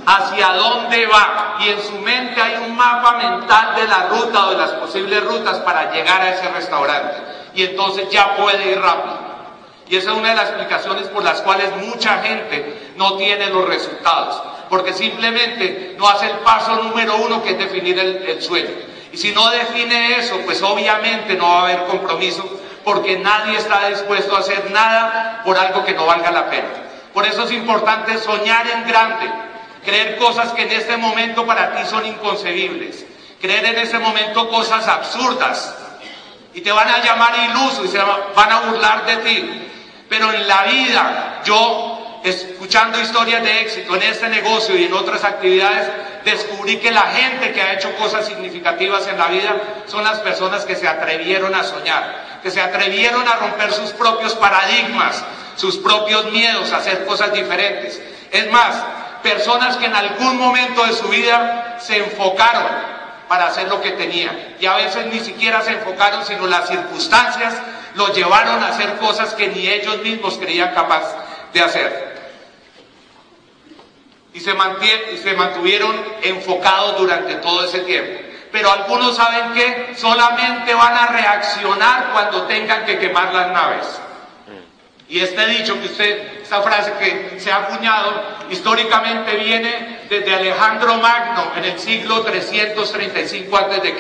hacia 0.05 0.53
dónde 0.53 1.05
va 1.05 1.57
y 1.61 1.69
en 1.69 1.81
su 1.81 1.93
mente 1.99 2.41
hay 2.41 2.55
un 2.65 2.75
mapa 2.75 3.13
mental 3.13 3.75
de 3.75 3.87
la 3.87 4.07
ruta 4.07 4.47
o 4.47 4.49
de 4.49 4.57
las 4.57 4.71
posibles 4.71 5.23
rutas 5.23 5.59
para 5.59 5.93
llegar 5.93 6.19
a 6.19 6.31
ese 6.31 6.49
restaurante. 6.49 7.15
Y 7.53 7.63
entonces 7.63 8.09
ya 8.09 8.35
puede 8.35 8.71
ir 8.71 8.81
rápido. 8.81 9.19
Y 9.87 9.97
esa 9.97 10.11
es 10.11 10.17
una 10.17 10.29
de 10.29 10.35
las 10.35 10.49
explicaciones 10.49 11.07
por 11.09 11.23
las 11.23 11.41
cuales 11.41 11.69
mucha 11.77 12.23
gente 12.23 12.91
no 12.95 13.17
tiene 13.17 13.49
los 13.51 13.67
resultados. 13.67 14.41
Porque 14.73 14.91
simplemente 14.91 15.93
no 15.99 16.09
hace 16.09 16.25
el 16.25 16.37
paso 16.39 16.75
número 16.77 17.17
uno 17.17 17.43
que 17.43 17.51
es 17.51 17.59
definir 17.59 17.99
el, 17.99 18.41
sueño. 18.41 18.71
Y 19.11 19.17
si 19.19 19.31
no 19.31 19.47
define 19.51 20.17
eso, 20.17 20.39
pues 20.45 20.63
obviamente 20.63 21.35
no 21.35 21.47
va 21.47 21.59
a 21.59 21.63
haber 21.65 21.83
compromiso 21.83 22.59
porque 22.83 23.19
nadie 23.19 23.55
está 23.55 23.87
dispuesto 23.89 24.35
a 24.35 24.39
hacer 24.39 24.71
nada 24.71 25.43
por 25.45 25.59
algo 25.59 25.85
que 25.85 25.93
no 25.93 26.07
valga 26.07 26.31
la 26.31 26.49
pena. 26.49 26.69
Por 27.13 27.23
eso 27.23 27.43
es 27.43 27.51
importante 27.51 28.17
soñar 28.17 28.65
en 28.65 28.87
grande, 28.87 29.29
creer 29.85 30.17
cosas 30.17 30.51
que 30.53 30.63
en 30.63 30.71
este 30.71 30.97
momento 30.97 31.45
para 31.45 31.75
ti 31.75 31.87
son 31.87 32.07
inconcebibles, 32.07 33.05
creer 33.39 33.67
en 33.67 33.77
ese 33.77 33.99
momento 33.99 34.49
cosas 34.49 34.87
absurdas 34.87 35.77
y 36.55 36.61
te 36.61 36.71
van 36.71 36.89
a 36.89 36.97
llamar 36.97 37.35
iluso 37.47 37.85
y 37.85 37.89
se 37.89 37.99
van 37.99 38.51
a 38.51 38.59
burlar 38.61 39.05
de 39.05 39.17
ti. 39.17 39.69
Pero 40.09 40.33
en 40.33 40.47
la 40.47 40.63
vida, 40.63 41.41
yo 41.45 41.92
escuchando 42.23 42.99
historias 42.99 43.43
de 43.43 43.61
éxito 43.61 43.95
en 43.95 44.03
este 44.03 44.29
negocio 44.29 44.77
y 44.77 44.85
en 44.85 44.93
otras 44.93 45.23
actividades, 45.23 45.87
descubrí 46.23 46.77
que 46.77 46.91
la 46.91 47.01
gente 47.01 47.51
que 47.51 47.61
ha 47.61 47.73
hecho 47.73 47.95
cosas 47.95 48.25
significativas 48.25 49.07
en 49.07 49.17
la 49.17 49.27
vida 49.27 49.55
son 49.87 50.03
las 50.03 50.19
personas 50.19 50.65
que 50.65 50.75
se 50.75 50.87
atrevieron 50.87 51.53
a 51.53 51.63
soñar, 51.63 52.39
que 52.41 52.51
se 52.51 52.61
atrevieron 52.61 53.27
a 53.27 53.35
romper 53.35 53.71
sus 53.73 53.91
propios 53.91 54.35
paradigmas, 54.35 55.23
sus 55.55 55.77
propios 55.77 56.31
miedos 56.31 56.71
a 56.71 56.77
hacer 56.77 57.05
cosas 57.05 57.33
diferentes. 57.33 58.01
Es 58.31 58.49
más, 58.51 58.75
personas 59.21 59.77
que 59.77 59.85
en 59.85 59.95
algún 59.95 60.37
momento 60.37 60.85
de 60.85 60.93
su 60.93 61.07
vida 61.09 61.77
se 61.79 61.97
enfocaron 61.97 62.93
para 63.27 63.47
hacer 63.47 63.67
lo 63.67 63.81
que 63.81 63.91
tenían. 63.91 64.55
Y 64.59 64.65
a 64.65 64.75
veces 64.75 65.07
ni 65.07 65.19
siquiera 65.19 65.61
se 65.61 65.71
enfocaron, 65.71 66.25
sino 66.25 66.47
las 66.47 66.67
circunstancias 66.67 67.55
los 67.95 68.15
llevaron 68.15 68.63
a 68.63 68.69
hacer 68.69 68.97
cosas 68.97 69.33
que 69.33 69.49
ni 69.49 69.67
ellos 69.67 70.01
mismos 70.01 70.37
creían 70.37 70.73
capaz 70.73 71.03
de 71.53 71.61
hacer. 71.61 72.12
Y 74.33 74.39
se, 74.39 74.51
y 74.51 75.17
se 75.17 75.33
mantuvieron 75.33 75.95
enfocados 76.23 76.97
durante 76.97 77.35
todo 77.35 77.65
ese 77.65 77.79
tiempo. 77.79 78.19
Pero 78.51 78.71
algunos 78.71 79.15
saben 79.15 79.53
que 79.53 79.93
solamente 79.95 80.73
van 80.73 80.95
a 80.95 81.07
reaccionar 81.07 82.11
cuando 82.13 82.43
tengan 82.43 82.85
que 82.85 82.99
quemar 82.99 83.33
las 83.33 83.51
naves. 83.51 83.99
Y 85.09 85.19
este 85.19 85.45
dicho 85.47 85.79
que 85.79 85.85
usted, 85.85 86.41
esta 86.41 86.61
frase 86.61 86.93
que 86.93 87.39
se 87.39 87.51
ha 87.51 87.57
acuñado, 87.57 88.13
históricamente 88.49 89.35
viene 89.35 89.99
desde 90.09 90.33
Alejandro 90.33 90.95
Magno 90.95 91.51
en 91.55 91.65
el 91.65 91.79
siglo 91.79 92.21
335 92.21 93.57
a.C. 93.57 93.95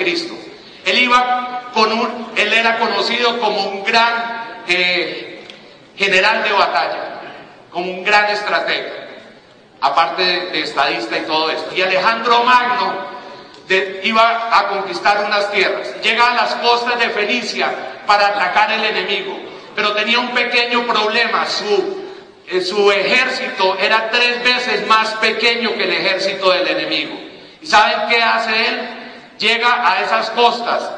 Él 0.85 0.99
iba 0.99 1.69
con 1.73 1.91
un, 1.91 2.31
él 2.35 2.53
era 2.53 2.77
conocido 2.77 3.39
como 3.39 3.63
un 3.63 3.83
gran 3.83 4.61
eh, 4.67 5.43
general 5.95 6.43
de 6.43 6.51
batalla, 6.51 7.21
como 7.71 7.91
un 7.91 8.03
gran 8.03 8.29
estratega, 8.29 9.02
aparte 9.83 10.23
de, 10.23 10.61
estadista 10.61 11.17
y 11.17 11.21
todo 11.21 11.51
esto. 11.51 11.75
Y 11.75 11.81
Alejandro 11.83 12.43
Magno 12.43 13.13
iba 14.03 14.57
a 14.57 14.67
conquistar 14.69 15.23
unas 15.25 15.51
tierras. 15.51 16.01
Llega 16.01 16.31
a 16.31 16.33
las 16.33 16.55
costas 16.55 16.99
de 16.99 17.09
Fenicia 17.09 17.71
para 18.07 18.27
atacar 18.27 18.71
el 18.71 18.83
enemigo 18.83 19.53
pero 19.75 19.93
tenía 19.93 20.19
un 20.19 20.29
pequeño 20.29 20.85
problema, 20.85 21.45
su, 21.47 22.03
eh, 22.47 22.61
su 22.61 22.91
ejército 22.91 23.77
era 23.79 24.09
tres 24.11 24.43
veces 24.43 24.87
más 24.87 25.13
pequeño 25.15 25.73
que 25.73 25.83
el 25.83 25.93
ejército 25.93 26.51
del 26.51 26.67
enemigo. 26.67 27.17
¿Y 27.61 27.65
saben 27.65 28.09
qué 28.09 28.21
hace 28.21 28.67
él? 28.67 28.89
Llega 29.39 29.89
a 29.89 30.01
esas 30.01 30.29
costas 30.31 30.91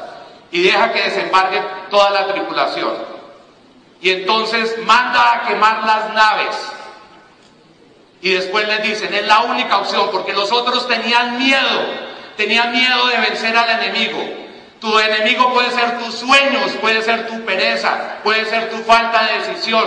y 0.50 0.62
deja 0.62 0.92
que 0.92 1.02
desembarque 1.02 1.60
toda 1.90 2.10
la 2.10 2.26
tripulación. 2.26 2.94
Y 4.00 4.10
entonces 4.10 4.76
manda 4.84 5.32
a 5.32 5.46
quemar 5.46 5.84
las 5.84 6.12
naves. 6.12 6.56
Y 8.26 8.30
después 8.30 8.66
les 8.66 8.82
dicen, 8.82 9.14
es 9.14 9.24
la 9.24 9.42
única 9.42 9.78
opción, 9.78 10.08
porque 10.10 10.32
los 10.32 10.50
otros 10.50 10.88
tenían 10.88 11.38
miedo, 11.38 11.86
tenían 12.36 12.72
miedo 12.72 13.06
de 13.06 13.18
vencer 13.18 13.56
al 13.56 13.80
enemigo. 13.80 14.18
Tu 14.80 14.98
enemigo 14.98 15.54
puede 15.54 15.70
ser 15.70 16.00
tus 16.00 16.16
sueños, 16.16 16.72
puede 16.80 17.02
ser 17.02 17.28
tu 17.28 17.44
pereza, 17.44 18.16
puede 18.24 18.44
ser 18.46 18.68
tu 18.68 18.78
falta 18.78 19.26
de 19.26 19.38
decisión, 19.38 19.84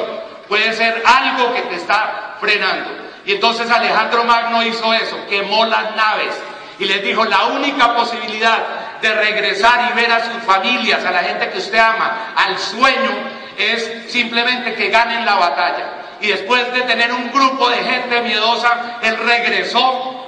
puede 0.47 0.71
ser 0.71 1.03
algo 1.05 1.53
que 1.53 1.63
te 1.63 1.75
está 1.75 2.37
frenando. 2.39 2.91
Y 3.25 3.33
entonces 3.33 3.69
Alejandro 3.69 4.23
Magno 4.23 4.63
hizo 4.63 4.93
eso, 4.93 5.17
quemó 5.29 5.65
las 5.65 5.93
naves 5.97 6.33
y 6.79 6.85
les 6.85 7.03
dijo, 7.03 7.25
la 7.25 7.47
única 7.47 7.93
posibilidad 7.93 8.99
de 9.01 9.15
regresar 9.15 9.91
y 9.91 9.95
ver 9.99 10.13
a 10.13 10.31
sus 10.31 10.41
familias, 10.43 11.03
a 11.03 11.11
la 11.11 11.23
gente 11.23 11.49
que 11.49 11.57
usted 11.57 11.77
ama, 11.77 12.31
al 12.37 12.57
sueño, 12.57 13.11
es 13.57 14.03
simplemente 14.07 14.75
que 14.75 14.87
ganen 14.87 15.25
la 15.25 15.35
batalla. 15.35 15.98
Y 16.21 16.27
después 16.27 16.71
de 16.73 16.81
tener 16.81 17.11
un 17.13 17.31
grupo 17.31 17.69
de 17.69 17.77
gente 17.77 18.21
miedosa, 18.21 18.99
él 19.01 19.17
regresó 19.17 20.25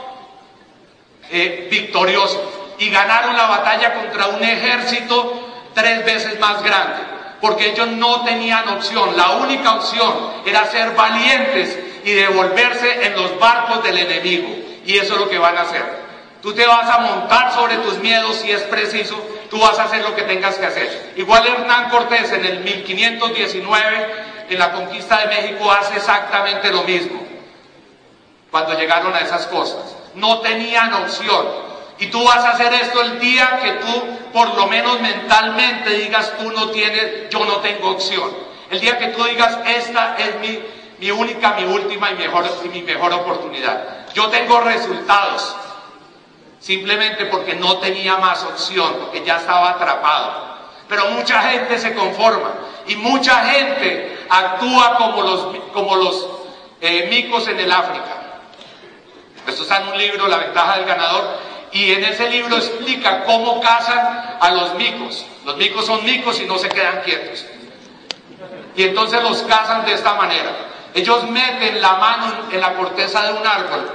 eh, 1.29 1.67
victorioso 1.69 2.75
y 2.77 2.89
ganaron 2.89 3.37
la 3.37 3.47
batalla 3.47 3.93
contra 3.93 4.27
un 4.27 4.43
ejército 4.43 5.49
tres 5.73 6.03
veces 6.03 6.39
más 6.39 6.63
grande, 6.63 6.97
porque 7.39 7.71
ellos 7.71 7.87
no 7.87 8.23
tenían 8.23 8.67
opción, 8.69 9.15
la 9.15 9.31
única 9.37 9.75
opción 9.75 10.13
era 10.45 10.65
ser 10.65 10.91
valientes 10.91 11.77
y 12.03 12.11
devolverse 12.11 13.05
en 13.05 13.15
los 13.15 13.39
barcos 13.39 13.83
del 13.83 13.97
enemigo, 13.97 14.49
y 14.85 14.97
eso 14.97 15.13
es 15.13 15.19
lo 15.19 15.29
que 15.29 15.37
van 15.37 15.57
a 15.57 15.61
hacer. 15.61 16.01
Tú 16.41 16.53
te 16.53 16.65
vas 16.65 16.89
a 16.89 16.97
montar 16.97 17.53
sobre 17.53 17.77
tus 17.77 17.99
miedos 17.99 18.37
si 18.37 18.51
es 18.51 18.63
preciso, 18.63 19.15
tú 19.49 19.59
vas 19.59 19.77
a 19.77 19.83
hacer 19.83 20.01
lo 20.01 20.15
que 20.15 20.23
tengas 20.23 20.55
que 20.55 20.65
hacer. 20.65 21.13
Igual 21.15 21.45
Hernán 21.45 21.89
Cortés 21.89 22.31
en 22.31 22.43
el 22.43 22.59
1519, 22.61 24.30
en 24.53 24.59
la 24.59 24.71
conquista 24.71 25.19
de 25.19 25.27
México, 25.27 25.71
hace 25.71 25.97
exactamente 25.97 26.71
lo 26.71 26.83
mismo, 26.83 27.21
cuando 28.49 28.77
llegaron 28.77 29.13
a 29.13 29.19
esas 29.19 29.47
cosas. 29.47 29.95
No 30.15 30.39
tenían 30.39 30.93
opción, 30.93 31.47
y 32.01 32.07
tú 32.07 32.23
vas 32.23 32.43
a 32.43 32.49
hacer 32.49 32.73
esto 32.73 32.99
el 32.99 33.19
día 33.19 33.59
que 33.61 33.73
tú, 33.73 34.03
por 34.33 34.55
lo 34.55 34.65
menos 34.65 34.99
mentalmente, 34.99 35.91
digas, 35.91 36.33
tú 36.39 36.51
no 36.51 36.71
tienes, 36.71 37.29
yo 37.29 37.45
no 37.45 37.57
tengo 37.57 37.91
opción. 37.91 38.35
El 38.71 38.79
día 38.79 38.97
que 38.97 39.09
tú 39.09 39.23
digas, 39.23 39.59
esta 39.67 40.15
es 40.17 40.39
mi, 40.39 40.59
mi 40.99 41.11
única, 41.11 41.53
mi 41.53 41.63
última 41.65 42.09
y, 42.09 42.15
mejor, 42.15 42.45
y 42.65 42.69
mi 42.69 42.81
mejor 42.81 43.13
oportunidad. 43.13 44.07
Yo 44.15 44.29
tengo 44.29 44.61
resultados. 44.61 45.55
Simplemente 46.59 47.25
porque 47.25 47.53
no 47.53 47.77
tenía 47.77 48.17
más 48.17 48.43
opción, 48.45 48.95
porque 48.99 49.23
ya 49.23 49.37
estaba 49.37 49.69
atrapado. 49.69 50.57
Pero 50.89 51.05
mucha 51.11 51.39
gente 51.43 51.77
se 51.77 51.93
conforma 51.93 52.51
y 52.87 52.95
mucha 52.95 53.45
gente 53.45 54.20
actúa 54.31 54.95
como 54.95 55.21
los, 55.21 55.47
como 55.73 55.95
los 55.97 56.27
eh, 56.79 57.07
micos 57.09 57.47
en 57.49 57.59
el 57.59 57.71
África. 57.71 58.39
Esto 59.45 59.63
está 59.63 59.81
en 59.81 59.89
un 59.89 59.97
libro, 59.97 60.27
La 60.27 60.37
ventaja 60.37 60.77
del 60.77 60.85
ganador, 60.85 61.37
y 61.73 61.91
en 61.91 62.03
ese 62.05 62.29
libro 62.29 62.55
explica 62.55 63.23
cómo 63.25 63.59
cazan 63.59 64.37
a 64.39 64.51
los 64.51 64.75
micos. 64.75 65.25
Los 65.45 65.57
micos 65.57 65.85
son 65.85 66.03
micos 66.05 66.39
y 66.39 66.45
no 66.45 66.57
se 66.57 66.69
quedan 66.69 67.01
quietos. 67.03 67.45
Y 68.75 68.83
entonces 68.83 69.21
los 69.21 69.41
cazan 69.43 69.85
de 69.85 69.93
esta 69.93 70.13
manera. 70.13 70.51
Ellos 70.93 71.27
meten 71.29 71.81
la 71.81 71.93
mano 71.93 72.33
en 72.51 72.61
la 72.61 72.73
corteza 72.73 73.23
de 73.23 73.33
un 73.33 73.45
árbol, 73.45 73.91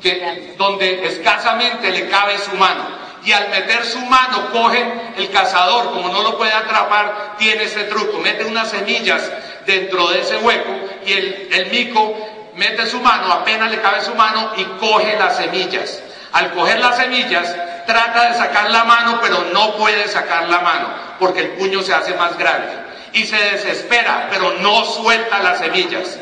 que, 0.00 0.54
donde 0.58 1.06
escasamente 1.06 1.90
le 1.90 2.08
cabe 2.08 2.38
su 2.38 2.54
mano. 2.56 3.05
Y 3.26 3.32
al 3.32 3.48
meter 3.48 3.84
su 3.84 3.98
mano, 4.06 4.52
cogen 4.52 5.12
el 5.16 5.28
cazador, 5.30 5.90
como 5.90 6.08
no 6.10 6.22
lo 6.22 6.38
puede 6.38 6.52
atrapar, 6.52 7.34
tiene 7.36 7.64
ese 7.64 7.82
truco. 7.84 8.18
Mete 8.18 8.44
unas 8.44 8.70
semillas 8.70 9.28
dentro 9.66 10.06
de 10.10 10.20
ese 10.20 10.36
hueco 10.36 10.70
y 11.04 11.12
el, 11.12 11.48
el 11.50 11.66
mico 11.70 12.16
mete 12.54 12.86
su 12.86 13.00
mano, 13.00 13.32
apenas 13.32 13.72
le 13.72 13.80
cabe 13.80 14.00
su 14.02 14.14
mano 14.14 14.52
y 14.56 14.64
coge 14.78 15.16
las 15.18 15.38
semillas. 15.38 16.00
Al 16.32 16.52
coger 16.52 16.78
las 16.78 16.98
semillas, 16.98 17.52
trata 17.84 18.28
de 18.28 18.34
sacar 18.34 18.70
la 18.70 18.84
mano, 18.84 19.18
pero 19.20 19.44
no 19.52 19.74
puede 19.74 20.06
sacar 20.06 20.48
la 20.48 20.60
mano, 20.60 20.88
porque 21.18 21.40
el 21.40 21.48
puño 21.50 21.82
se 21.82 21.94
hace 21.94 22.14
más 22.14 22.38
grande. 22.38 22.72
Y 23.12 23.26
se 23.26 23.36
desespera, 23.36 24.28
pero 24.30 24.52
no 24.60 24.84
suelta 24.84 25.40
las 25.40 25.58
semillas. 25.58 26.16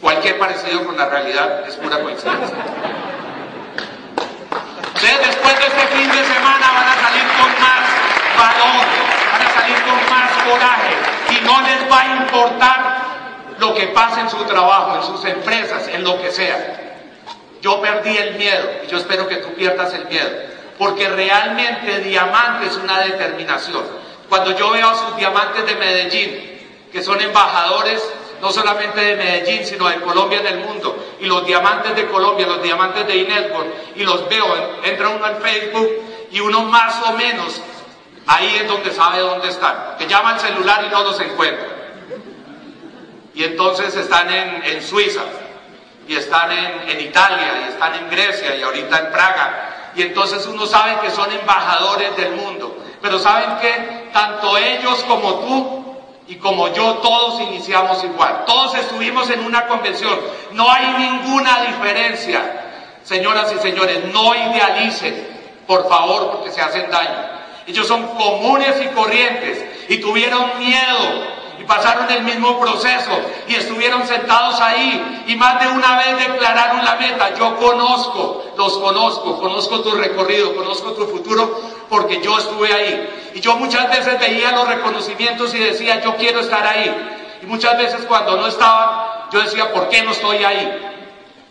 Cualquier 0.00 0.38
parecido 0.38 0.86
con 0.86 0.96
la 0.96 1.10
realidad 1.10 1.68
es 1.68 1.74
pura 1.76 2.00
coincidencia. 2.00 2.56
Ustedes 5.00 5.28
después 5.28 5.56
de 5.56 5.64
este 5.64 5.86
fin 5.96 6.10
de 6.10 6.24
semana 6.24 6.72
van 6.72 6.88
a 6.88 6.96
salir 7.00 7.22
con 7.38 7.48
más 7.60 7.86
valor, 8.36 8.84
van 9.30 9.46
a 9.46 9.54
salir 9.54 9.76
con 9.84 10.10
más 10.10 10.32
coraje 10.42 11.38
y 11.38 11.44
no 11.44 11.60
les 11.60 11.88
va 11.88 12.00
a 12.00 12.16
importar 12.16 13.04
lo 13.60 13.74
que 13.74 13.86
pase 13.86 14.22
en 14.22 14.28
su 14.28 14.38
trabajo, 14.38 14.96
en 14.96 15.02
sus 15.04 15.24
empresas, 15.24 15.86
en 15.86 16.02
lo 16.02 16.20
que 16.20 16.32
sea. 16.32 16.80
Yo 17.62 17.80
perdí 17.80 18.16
el 18.16 18.34
miedo 18.34 18.68
y 18.84 18.88
yo 18.88 18.96
espero 18.96 19.28
que 19.28 19.36
tú 19.36 19.54
pierdas 19.54 19.94
el 19.94 20.06
miedo, 20.06 20.30
porque 20.76 21.08
realmente 21.08 22.00
diamante 22.00 22.66
es 22.66 22.76
una 22.76 22.98
determinación. 22.98 23.84
Cuando 24.28 24.50
yo 24.56 24.72
veo 24.72 24.90
a 24.90 24.96
sus 24.96 25.16
diamantes 25.16 25.64
de 25.64 25.76
Medellín, 25.76 26.58
que 26.90 27.04
son 27.04 27.20
embajadores 27.20 28.02
no 28.40 28.50
solamente 28.50 29.00
de 29.00 29.14
Medellín, 29.14 29.64
sino 29.64 29.88
de 29.88 30.00
Colombia 30.00 30.40
en 30.40 30.46
el 30.46 30.58
mundo. 30.58 31.07
Y 31.20 31.26
los 31.26 31.44
diamantes 31.46 31.96
de 31.96 32.06
Colombia, 32.06 32.46
los 32.46 32.62
diamantes 32.62 33.06
de 33.06 33.16
Inelborn, 33.16 33.72
y 33.96 34.04
los 34.04 34.28
veo, 34.28 34.80
entra 34.84 35.08
uno 35.08 35.24
al 35.24 35.36
Facebook 35.36 35.88
y 36.30 36.40
uno 36.40 36.62
más 36.62 37.02
o 37.08 37.12
menos 37.14 37.60
ahí 38.26 38.56
es 38.56 38.68
donde 38.68 38.92
sabe 38.92 39.20
dónde 39.20 39.48
están. 39.48 39.96
Que 39.98 40.06
llama 40.06 40.30
al 40.30 40.40
celular 40.40 40.84
y 40.86 40.90
no 40.90 41.02
los 41.02 41.18
encuentra. 41.20 41.66
Y 43.34 43.44
entonces 43.44 43.94
están 43.96 44.28
en, 44.30 44.82
Suiza, 44.82 45.22
y 46.06 46.16
están 46.16 46.50
en, 46.50 46.88
en 46.90 47.00
Italia, 47.00 47.62
y 47.62 47.68
están 47.70 47.94
en 47.94 48.10
Grecia, 48.10 48.56
y 48.56 48.62
ahorita 48.62 48.98
en 48.98 49.12
Praga. 49.12 49.92
Y 49.94 50.02
entonces 50.02 50.44
uno 50.46 50.66
sabe 50.66 50.98
que 51.00 51.10
son 51.10 51.30
embajadores 51.32 52.16
del 52.16 52.32
mundo. 52.32 52.76
Pero 53.00 53.18
¿saben 53.18 53.58
qué? 53.60 54.10
Tanto 54.12 54.56
ellos 54.58 55.04
como 55.04 55.34
tú 55.40 55.77
y 56.28 56.36
como 56.36 56.68
yo 56.68 56.94
todos 56.96 57.40
iniciamos 57.40 58.04
igual. 58.04 58.44
Todos 58.46 58.74
estuvimos 58.74 59.30
en 59.30 59.40
una 59.40 59.66
convención. 59.66 60.18
No 60.52 60.70
hay 60.70 60.86
ninguna 60.98 61.62
diferencia. 61.62 63.00
Señoras 63.02 63.52
y 63.56 63.58
señores, 63.60 64.04
no 64.12 64.34
idealicen, 64.34 65.26
por 65.66 65.88
favor, 65.88 66.32
porque 66.32 66.52
se 66.52 66.60
hacen 66.60 66.90
daño. 66.90 67.38
Ellos 67.66 67.86
son 67.86 68.06
comunes 68.08 68.76
y 68.82 68.88
corrientes 68.88 69.64
y 69.88 69.98
tuvieron 69.98 70.58
miedo 70.58 71.38
y 71.58 71.64
pasaron 71.64 72.10
el 72.10 72.22
mismo 72.22 72.60
proceso 72.60 73.10
y 73.48 73.54
estuvieron 73.54 74.06
sentados 74.06 74.60
ahí 74.60 75.24
y 75.26 75.34
más 75.36 75.60
de 75.60 75.68
una 75.68 75.96
vez 75.96 76.28
declararon 76.28 76.84
la 76.84 76.96
meta. 76.96 77.34
Yo 77.38 77.56
conozco, 77.56 78.44
los 78.56 78.76
conozco, 78.76 79.40
conozco 79.40 79.80
tu 79.80 79.92
recorrido, 79.92 80.54
conozco 80.54 80.92
tu 80.92 81.06
futuro 81.06 81.58
porque 81.88 82.20
yo 82.22 82.38
estuve 82.38 82.72
ahí. 82.72 83.30
Y 83.34 83.40
yo 83.40 83.56
muchas 83.56 83.88
veces 83.90 84.18
veía 84.18 84.52
los 84.52 84.68
reconocimientos 84.68 85.54
y 85.54 85.58
decía, 85.58 86.00
yo 86.00 86.16
quiero 86.16 86.40
estar 86.40 86.66
ahí. 86.66 87.38
Y 87.42 87.46
muchas 87.46 87.78
veces 87.78 88.04
cuando 88.06 88.36
no 88.36 88.46
estaba, 88.46 89.28
yo 89.32 89.40
decía, 89.40 89.72
¿por 89.72 89.88
qué 89.88 90.02
no 90.02 90.12
estoy 90.12 90.44
ahí? 90.44 90.94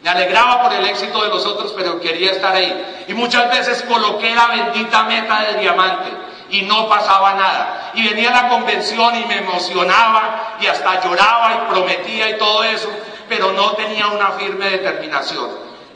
Me 0.03 0.09
alegraba 0.09 0.63
por 0.63 0.73
el 0.73 0.85
éxito 0.85 1.23
de 1.23 1.29
los 1.29 1.45
otros, 1.45 1.73
pero 1.75 1.99
quería 1.99 2.31
estar 2.31 2.55
ahí. 2.55 3.05
Y 3.07 3.13
muchas 3.13 3.49
veces 3.49 3.83
coloqué 3.83 4.33
la 4.35 4.47
bendita 4.47 5.03
meta 5.03 5.43
de 5.43 5.59
diamante 5.59 6.11
y 6.49 6.61
no 6.61 6.87
pasaba 6.87 7.33
nada. 7.33 7.91
Y 7.93 8.07
venía 8.07 8.29
a 8.29 8.43
la 8.43 8.49
convención 8.49 9.15
y 9.15 9.25
me 9.25 9.39
emocionaba 9.39 10.57
y 10.61 10.67
hasta 10.67 11.03
lloraba 11.03 11.53
y 11.53 11.71
prometía 11.71 12.29
y 12.29 12.37
todo 12.37 12.63
eso, 12.63 12.89
pero 13.27 13.51
no 13.53 13.71
tenía 13.71 14.07
una 14.07 14.31
firme 14.31 14.69
determinación. 14.69 15.49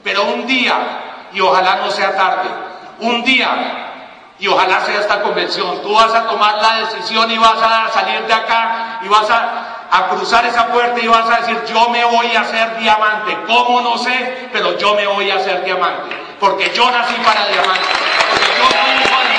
Pero 0.03 0.23
un 0.25 0.47
día, 0.47 1.29
y 1.33 1.39
ojalá 1.39 1.75
no 1.77 1.91
sea 1.91 2.15
tarde, 2.15 2.49
un 2.99 3.23
día, 3.23 3.90
y 4.41 4.47
ojalá 4.47 4.83
sea 4.83 4.99
esta 4.99 5.21
convención, 5.21 5.83
tú 5.83 5.93
vas 5.93 6.11
a 6.15 6.25
tomar 6.25 6.55
la 6.55 6.79
decisión 6.79 7.29
y 7.29 7.37
vas 7.37 7.61
a 7.61 7.89
salir 7.89 8.25
de 8.25 8.33
acá 8.33 8.99
y 9.03 9.07
vas 9.07 9.29
a, 9.29 10.07
cruzar 10.09 10.43
esa 10.45 10.65
puerta 10.67 10.99
y 10.99 11.07
vas 11.07 11.29
a 11.29 11.41
decir, 11.41 11.63
yo 11.71 11.89
me 11.89 12.03
voy 12.05 12.35
a 12.35 12.41
hacer 12.41 12.79
diamante. 12.79 13.37
¿Cómo? 13.45 13.81
No 13.81 13.99
sé, 13.99 14.49
pero 14.51 14.77
yo 14.79 14.95
me 14.95 15.05
voy 15.05 15.29
a 15.29 15.35
hacer 15.35 15.63
diamante. 15.63 16.15
Porque 16.39 16.71
yo 16.73 16.89
nací 16.89 17.13
para 17.23 17.45
diamante. 17.47 17.85
Porque 18.31 18.47
yo 18.57 18.65
soy 18.65 19.30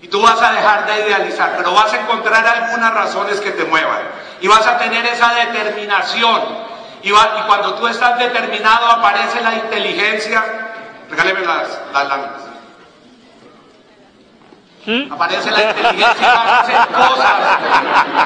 Y 0.00 0.08
tú 0.08 0.20
vas 0.20 0.40
a 0.42 0.52
dejar 0.52 0.86
de 0.86 1.06
idealizar, 1.06 1.54
pero 1.56 1.72
vas 1.72 1.92
a 1.92 2.00
encontrar 2.00 2.46
algunas 2.46 2.92
razones 2.92 3.40
que 3.40 3.52
te 3.52 3.64
muevan. 3.64 4.02
Y 4.40 4.48
vas 4.48 4.66
a 4.66 4.76
tener 4.78 5.06
esa 5.06 5.32
determinación 5.34 6.64
y, 7.04 7.10
cuando 7.46 7.74
tú 7.74 7.86
estás 7.86 8.18
determinado 8.18 8.86
aparece 8.86 9.42
la 9.42 9.54
inteligencia. 9.54 10.42
Regáleme 11.10 11.40
las, 11.40 11.78
láminas. 11.92 12.43
¿Mm? 14.86 15.10
Aparece 15.10 15.50
la 15.50 15.62
inteligencia 15.62 16.14
y 16.20 16.36
vas 16.36 16.46
a 16.46 16.60
hacer 16.60 16.76
cosas 16.88 17.32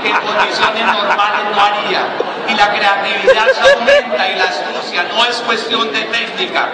que 0.03 0.09
en 0.09 0.17
condiciones 0.17 0.87
normales 0.87 1.41
no 1.55 1.63
haría. 1.63 2.03
Y 2.49 2.55
la 2.55 2.69
creatividad 2.71 3.47
se 3.53 3.73
aumenta 3.73 4.29
y 4.29 4.35
la 4.35 4.45
astucia 4.45 5.05
no 5.05 5.25
es 5.25 5.37
cuestión 5.43 5.93
de 5.93 6.03
técnica. 6.03 6.69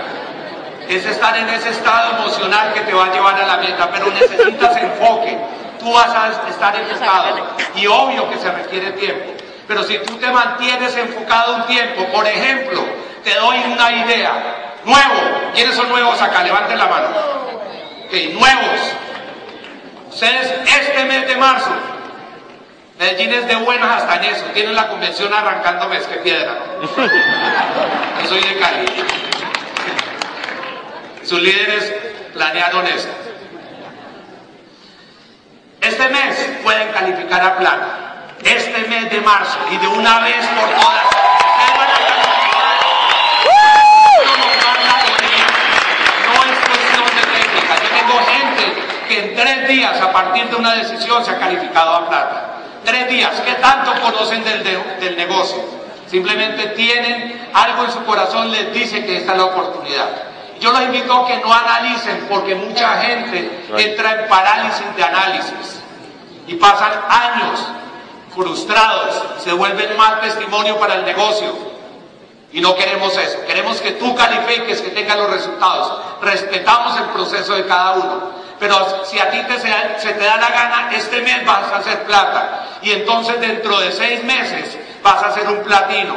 Es 0.88 1.04
estar 1.04 1.36
en 1.36 1.48
ese 1.50 1.70
estado 1.70 2.16
emocional 2.16 2.72
que 2.72 2.80
te 2.80 2.94
va 2.94 3.06
a 3.06 3.12
llevar 3.12 3.34
a 3.34 3.46
la 3.46 3.56
meta, 3.58 3.90
pero 3.90 4.10
necesitas 4.10 4.76
enfoque. 4.76 5.38
Tú 5.78 5.92
vas 5.92 6.14
a 6.14 6.48
estar 6.48 6.76
enfocado. 6.76 7.56
Y 7.74 7.86
obvio 7.86 8.30
que 8.30 8.38
se 8.38 8.50
requiere 8.50 8.92
tiempo. 8.92 9.32
Pero 9.68 9.82
si 9.82 9.98
tú 9.98 10.16
te 10.16 10.30
mantienes 10.30 10.96
enfocado 10.96 11.56
un 11.56 11.66
tiempo, 11.66 12.06
por 12.06 12.26
ejemplo, 12.26 12.84
te 13.22 13.34
doy 13.34 13.58
una 13.70 13.90
idea. 13.92 14.32
Nuevo, 14.84 15.50
¿quiénes 15.54 15.74
son 15.74 15.88
nuevos 15.88 16.20
acá? 16.20 16.42
Levanten 16.42 16.78
la 16.78 16.86
mano. 16.86 17.08
Ok, 18.06 18.12
nuevos. 18.38 19.03
Ustedes 20.14 20.54
este 20.64 21.04
mes 21.06 21.26
de 21.26 21.36
marzo, 21.36 21.70
Medellín 23.00 23.32
es 23.32 23.48
de 23.48 23.56
buenas 23.56 24.02
hasta 24.02 24.14
en 24.16 24.24
eso. 24.32 24.44
Tienen 24.54 24.76
la 24.76 24.86
convención 24.86 25.34
arrancando 25.34 25.88
mes, 25.88 26.06
que 26.06 26.18
piedra. 26.18 26.56
Yo 28.22 28.28
soy 28.28 28.40
de 28.40 28.58
Cali. 28.60 28.86
Sus 31.24 31.42
líderes 31.42 31.92
planearon 32.32 32.86
eso. 32.86 33.08
Este 35.80 36.08
mes 36.10 36.50
pueden 36.62 36.92
calificar 36.92 37.42
a 37.42 37.56
plata 37.56 37.98
este 38.44 38.88
mes 38.88 39.10
de 39.10 39.20
marzo 39.20 39.58
y 39.72 39.78
de 39.78 39.88
una 39.88 40.20
vez 40.20 40.46
por 40.46 40.68
todas 40.80 41.04
No 46.26 46.42
es 46.44 46.58
cuestión 46.68 47.04
de 47.04 47.22
técnica. 47.32 47.74
Yo 47.82 47.88
tengo 47.98 48.18
gente 48.26 48.64
que 49.08 49.18
en 49.20 49.33
tres 49.44 49.68
días, 49.68 50.00
a 50.00 50.10
partir 50.10 50.48
de 50.48 50.56
una 50.56 50.74
decisión, 50.74 51.22
se 51.22 51.32
ha 51.32 51.38
calificado 51.38 51.94
a 51.94 52.08
plata. 52.08 52.44
Tres 52.82 53.08
días. 53.08 53.40
¿Qué 53.44 53.52
tanto 53.54 53.92
conocen 54.00 54.42
del, 54.42 54.62
del 54.64 55.16
negocio? 55.16 55.62
Simplemente 56.06 56.68
tienen 56.68 57.50
algo 57.52 57.84
en 57.84 57.90
su 57.90 58.02
corazón, 58.04 58.50
les 58.50 58.72
dice 58.72 59.04
que 59.04 59.18
esta 59.18 59.32
es 59.32 59.38
la 59.38 59.44
oportunidad. 59.44 60.08
Yo 60.60 60.72
los 60.72 60.82
invito 60.82 61.12
a 61.12 61.26
que 61.26 61.36
no 61.38 61.52
analicen 61.52 62.26
porque 62.30 62.54
mucha 62.54 63.02
gente 63.02 63.66
entra 63.76 64.22
en 64.22 64.28
parálisis 64.28 64.96
de 64.96 65.04
análisis 65.04 65.82
y 66.46 66.54
pasan 66.54 66.92
años 67.08 67.66
frustrados, 68.34 69.24
se 69.42 69.52
vuelven 69.52 69.94
mal 69.96 70.20
testimonio 70.20 70.78
para 70.78 70.94
el 70.94 71.04
negocio. 71.04 71.74
Y 72.52 72.60
no 72.60 72.76
queremos 72.76 73.14
eso. 73.18 73.44
Queremos 73.46 73.80
que 73.80 73.92
tú 73.92 74.14
califiques, 74.14 74.80
que 74.80 74.90
tengas 74.90 75.18
los 75.18 75.28
resultados. 75.28 76.00
Respetamos 76.22 76.96
el 76.98 77.06
proceso 77.06 77.56
de 77.56 77.66
cada 77.66 77.92
uno. 77.94 78.43
Pero 78.64 79.04
si 79.04 79.18
a 79.18 79.28
ti 79.28 79.42
te, 79.42 79.58
se 79.58 80.12
te 80.14 80.24
da 80.24 80.38
la 80.38 80.48
gana, 80.48 80.88
este 80.90 81.20
mes 81.20 81.44
vas 81.44 81.70
a 81.70 81.76
hacer 81.76 82.04
plata. 82.04 82.78
Y 82.80 82.92
entonces 82.92 83.38
dentro 83.38 83.78
de 83.78 83.92
seis 83.92 84.24
meses 84.24 84.78
vas 85.02 85.22
a 85.22 85.26
hacer 85.26 85.46
un 85.48 85.62
platino. 85.62 86.16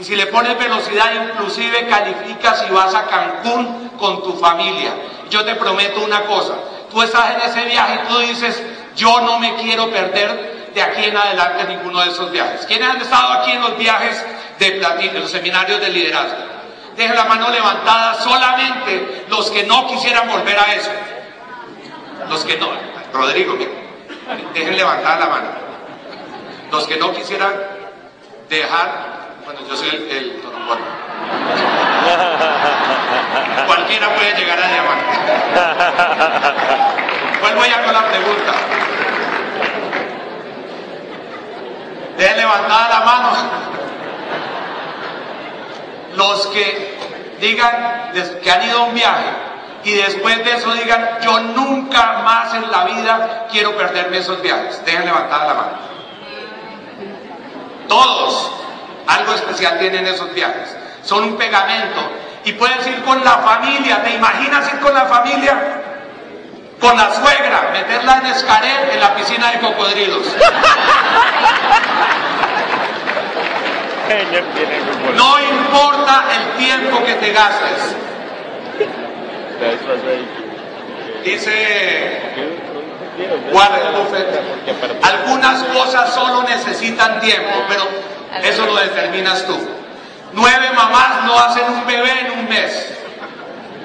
Y 0.00 0.02
si 0.02 0.16
le 0.16 0.26
pones 0.26 0.58
velocidad, 0.58 1.12
inclusive 1.14 1.86
calificas 1.86 2.64
y 2.68 2.72
vas 2.72 2.92
a 2.96 3.06
Cancún 3.06 3.90
con 3.96 4.24
tu 4.24 4.32
familia. 4.32 4.92
Yo 5.30 5.44
te 5.44 5.54
prometo 5.54 6.00
una 6.00 6.22
cosa. 6.22 6.54
Tú 6.90 7.00
estás 7.00 7.36
en 7.36 7.42
ese 7.42 7.64
viaje 7.66 8.00
y 8.02 8.08
tú 8.08 8.18
dices, 8.18 8.60
yo 8.96 9.20
no 9.20 9.38
me 9.38 9.54
quiero 9.54 9.88
perder 9.88 10.72
de 10.74 10.82
aquí 10.82 11.04
en 11.04 11.16
adelante 11.16 11.62
ninguno 11.68 12.00
de 12.00 12.10
esos 12.10 12.28
viajes. 12.32 12.66
¿Quiénes 12.66 12.88
han 12.88 13.00
estado 13.00 13.34
aquí 13.34 13.52
en 13.52 13.60
los 13.60 13.78
viajes 13.78 14.20
de 14.58 14.72
platino, 14.72 15.12
en 15.12 15.20
los 15.20 15.30
seminarios 15.30 15.80
de 15.80 15.90
liderazgo? 15.90 16.38
Dejen 16.96 17.14
la 17.14 17.26
mano 17.26 17.50
levantada 17.50 18.14
solamente 18.14 19.26
los 19.28 19.48
que 19.52 19.62
no 19.62 19.86
quisieran 19.86 20.28
volver 20.28 20.58
a 20.58 20.74
eso. 20.74 20.90
Los 22.28 22.44
que 22.44 22.56
no. 22.58 22.68
Rodrigo, 23.12 23.56
dejen 24.54 24.76
levantar 24.76 25.18
la 25.18 25.26
mano. 25.26 25.48
Los 26.70 26.86
que 26.86 26.96
no 26.96 27.12
quisieran 27.12 27.54
dejar. 28.48 29.14
Bueno, 29.44 29.60
yo 29.68 29.76
soy 29.76 29.88
el, 29.88 30.10
el 30.10 30.42
Cualquiera 33.66 34.14
puede 34.14 34.34
llegar 34.34 34.58
a 34.58 34.68
diamante. 34.68 35.18
Vuelvo 37.40 37.64
ya 37.64 37.84
con 37.84 37.94
la 37.94 38.08
pregunta. 38.08 38.52
Dejen 42.16 42.36
levantada 42.36 42.88
la 42.88 43.00
mano. 43.04 43.30
Los 46.16 46.46
que 46.48 46.98
digan 47.40 48.12
que 48.42 48.50
han 48.50 48.62
ido 48.62 48.78
a 48.80 48.84
un 48.84 48.94
viaje 48.94 49.43
y 49.84 49.92
después 49.92 50.42
de 50.44 50.54
eso 50.54 50.72
digan, 50.72 51.18
yo 51.22 51.40
nunca 51.40 52.22
más 52.24 52.54
en 52.54 52.70
la 52.70 52.84
vida 52.84 53.46
quiero 53.50 53.76
perderme 53.76 54.18
esos 54.18 54.40
viajes. 54.40 54.82
Dejen 54.84 55.04
levantada 55.04 55.46
la 55.46 55.54
mano. 55.54 55.72
Todos. 57.86 58.50
Algo 59.06 59.34
especial 59.34 59.78
tienen 59.78 60.06
esos 60.06 60.32
viajes. 60.32 60.74
Son 61.02 61.24
un 61.24 61.36
pegamento. 61.36 62.00
Y 62.44 62.52
puedes 62.54 62.86
ir 62.86 63.02
con 63.04 63.22
la 63.22 63.38
familia. 63.38 64.02
¿Te 64.02 64.14
imaginas 64.14 64.72
ir 64.72 64.80
con 64.80 64.94
la 64.94 65.04
familia? 65.04 65.82
Con 66.80 66.96
la 66.96 67.14
suegra, 67.14 67.70
meterla 67.72 68.18
en 68.18 68.26
escaret 68.26 68.94
en 68.94 69.00
la 69.00 69.14
piscina 69.14 69.50
de 69.52 69.60
cocodrilos. 69.60 70.26
No 75.16 75.40
importa 75.40 76.24
el 76.36 76.58
tiempo 76.58 77.02
que 77.04 77.14
te 77.14 77.32
gastes. 77.32 77.96
Dice 81.24 82.20
Warren 83.52 83.94
Buffett, 83.94 84.26
algunas 85.02 85.62
cosas 85.64 86.14
solo 86.14 86.42
necesitan 86.42 87.20
tiempo, 87.20 87.64
pero 87.68 87.84
eso 88.42 88.66
lo 88.66 88.76
determinas 88.76 89.46
tú. 89.46 89.56
Nueve 90.32 90.70
mamás 90.74 91.24
no 91.24 91.38
hacen 91.38 91.64
un 91.72 91.86
bebé 91.86 92.20
en 92.20 92.38
un 92.38 92.48
mes. 92.48 92.92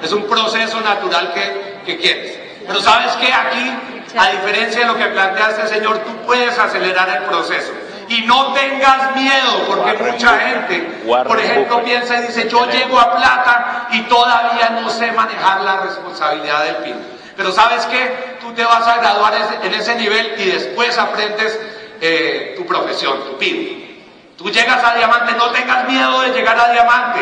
Es 0.02 0.12
un 0.12 0.24
proceso 0.24 0.80
natural 0.80 1.32
que, 1.32 1.80
que 1.86 1.98
quieres. 1.98 2.38
Pero 2.66 2.80
sabes 2.80 3.12
que 3.14 3.32
aquí, 3.32 3.72
a 4.16 4.30
diferencia 4.30 4.80
de 4.80 4.86
lo 4.86 4.96
que 4.96 5.06
planteaste, 5.06 5.68
Señor, 5.68 5.98
tú 5.98 6.10
puedes 6.26 6.58
acelerar 6.58 7.08
el 7.16 7.22
proceso. 7.24 7.72
Y 8.10 8.22
no 8.22 8.52
tengas 8.54 9.14
miedo, 9.14 9.66
porque 9.68 9.92
mucha 10.02 10.36
gente, 10.40 11.00
por 11.06 11.38
ejemplo, 11.38 11.80
piensa 11.84 12.18
y 12.18 12.22
dice, 12.22 12.48
yo 12.48 12.68
llego 12.68 12.98
a 12.98 13.16
plata 13.16 13.86
y 13.92 14.00
todavía 14.02 14.80
no 14.82 14.90
sé 14.90 15.12
manejar 15.12 15.60
la 15.60 15.76
responsabilidad 15.76 16.64
del 16.64 16.76
PIN. 16.78 16.96
Pero 17.36 17.52
sabes 17.52 17.86
que 17.86 18.36
tú 18.40 18.52
te 18.52 18.64
vas 18.64 18.84
a 18.84 18.96
graduar 18.96 19.34
en 19.62 19.74
ese 19.74 19.94
nivel 19.94 20.34
y 20.38 20.46
después 20.46 20.98
aprendes 20.98 21.56
eh, 22.00 22.54
tu 22.56 22.66
profesión, 22.66 23.22
tu 23.26 23.38
PIN. 23.38 24.02
Tú 24.36 24.50
llegas 24.50 24.82
a 24.82 24.96
diamante, 24.96 25.32
no 25.34 25.50
tengas 25.52 25.86
miedo 25.86 26.22
de 26.22 26.30
llegar 26.30 26.58
a 26.58 26.72
diamante. 26.72 27.20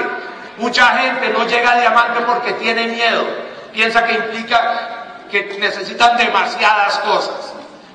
Mucha 0.57 0.87
gente 1.01 1.29
no 1.29 1.47
llega 1.47 1.73
a 1.73 1.81
diamante 1.81 2.21
porque 2.23 2.55
tiene 2.55 2.87
miedo. 2.87 3.27
Piensa 3.75 4.07
que 4.07 4.15
implica 4.15 5.27
que 5.31 5.55
necesitan 5.61 6.17
demasiadas 6.17 6.99
cosas. 7.01 7.48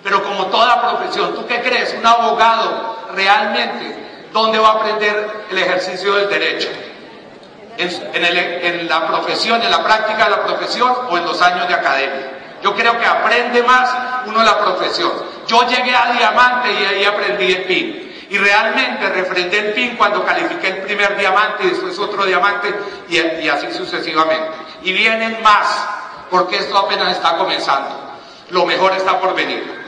Pero 0.04 0.22
como 0.22 0.48
toda 0.48 0.82
profesión, 0.82 1.34
¿tú 1.34 1.48
qué 1.48 1.62
crees? 1.62 1.96
Un 1.98 2.06
abogado 2.06 3.08
realmente, 3.14 4.28
¿dónde 4.34 4.60
va 4.60 4.70
a 4.70 4.74
aprender 4.74 5.46
el 5.50 5.58
ejercicio 5.58 6.16
del 6.16 6.30
derecho? 6.30 6.70
¿En, 7.78 8.88
la 8.88 9.08
profesión, 9.08 9.64
en 9.64 9.72
la 9.72 9.84
práctica 9.84 10.26
de 10.26 10.32
la 10.32 10.44
profesión 10.44 10.94
o 11.10 11.18
en 11.18 11.26
los 11.26 11.42
años 11.42 11.68
de 11.68 11.74
academia? 11.74 12.32
Yo 12.62 12.76
creo 12.76 13.00
que 13.00 13.06
aprende 13.06 13.64
más 13.64 13.90
uno 14.26 14.44
la 14.44 14.60
profesión. 14.60 15.12
Yo 15.48 15.68
llegué 15.68 15.96
a 15.96 16.12
diamante 16.12 16.72
y 16.72 16.86
ahí 16.86 17.06
aprendí 17.06 17.54
el 17.54 17.64
PIN. 17.64 18.28
Y 18.30 18.38
realmente 18.38 19.10
refrendé 19.10 19.60
el 19.60 19.74
PIN 19.74 19.96
cuando 19.96 20.24
califiqué 20.24 20.68
el 20.68 20.78
primer 20.82 21.18
diamante 21.18 21.66
y 21.66 21.70
después 21.70 21.98
otro 22.00 22.26
diamante 22.26 22.74
y 23.10 23.48
así 23.48 23.72
sucesivamente. 23.74 24.50
Y 24.84 24.92
vienen 24.94 25.42
más, 25.42 25.88
porque 26.30 26.58
esto 26.58 26.78
apenas 26.78 27.12
está 27.12 27.38
comenzando. 27.38 27.90
Lo 28.50 28.66
mejor 28.66 28.94
está 28.94 29.20
por 29.20 29.36
venir. 29.36 29.83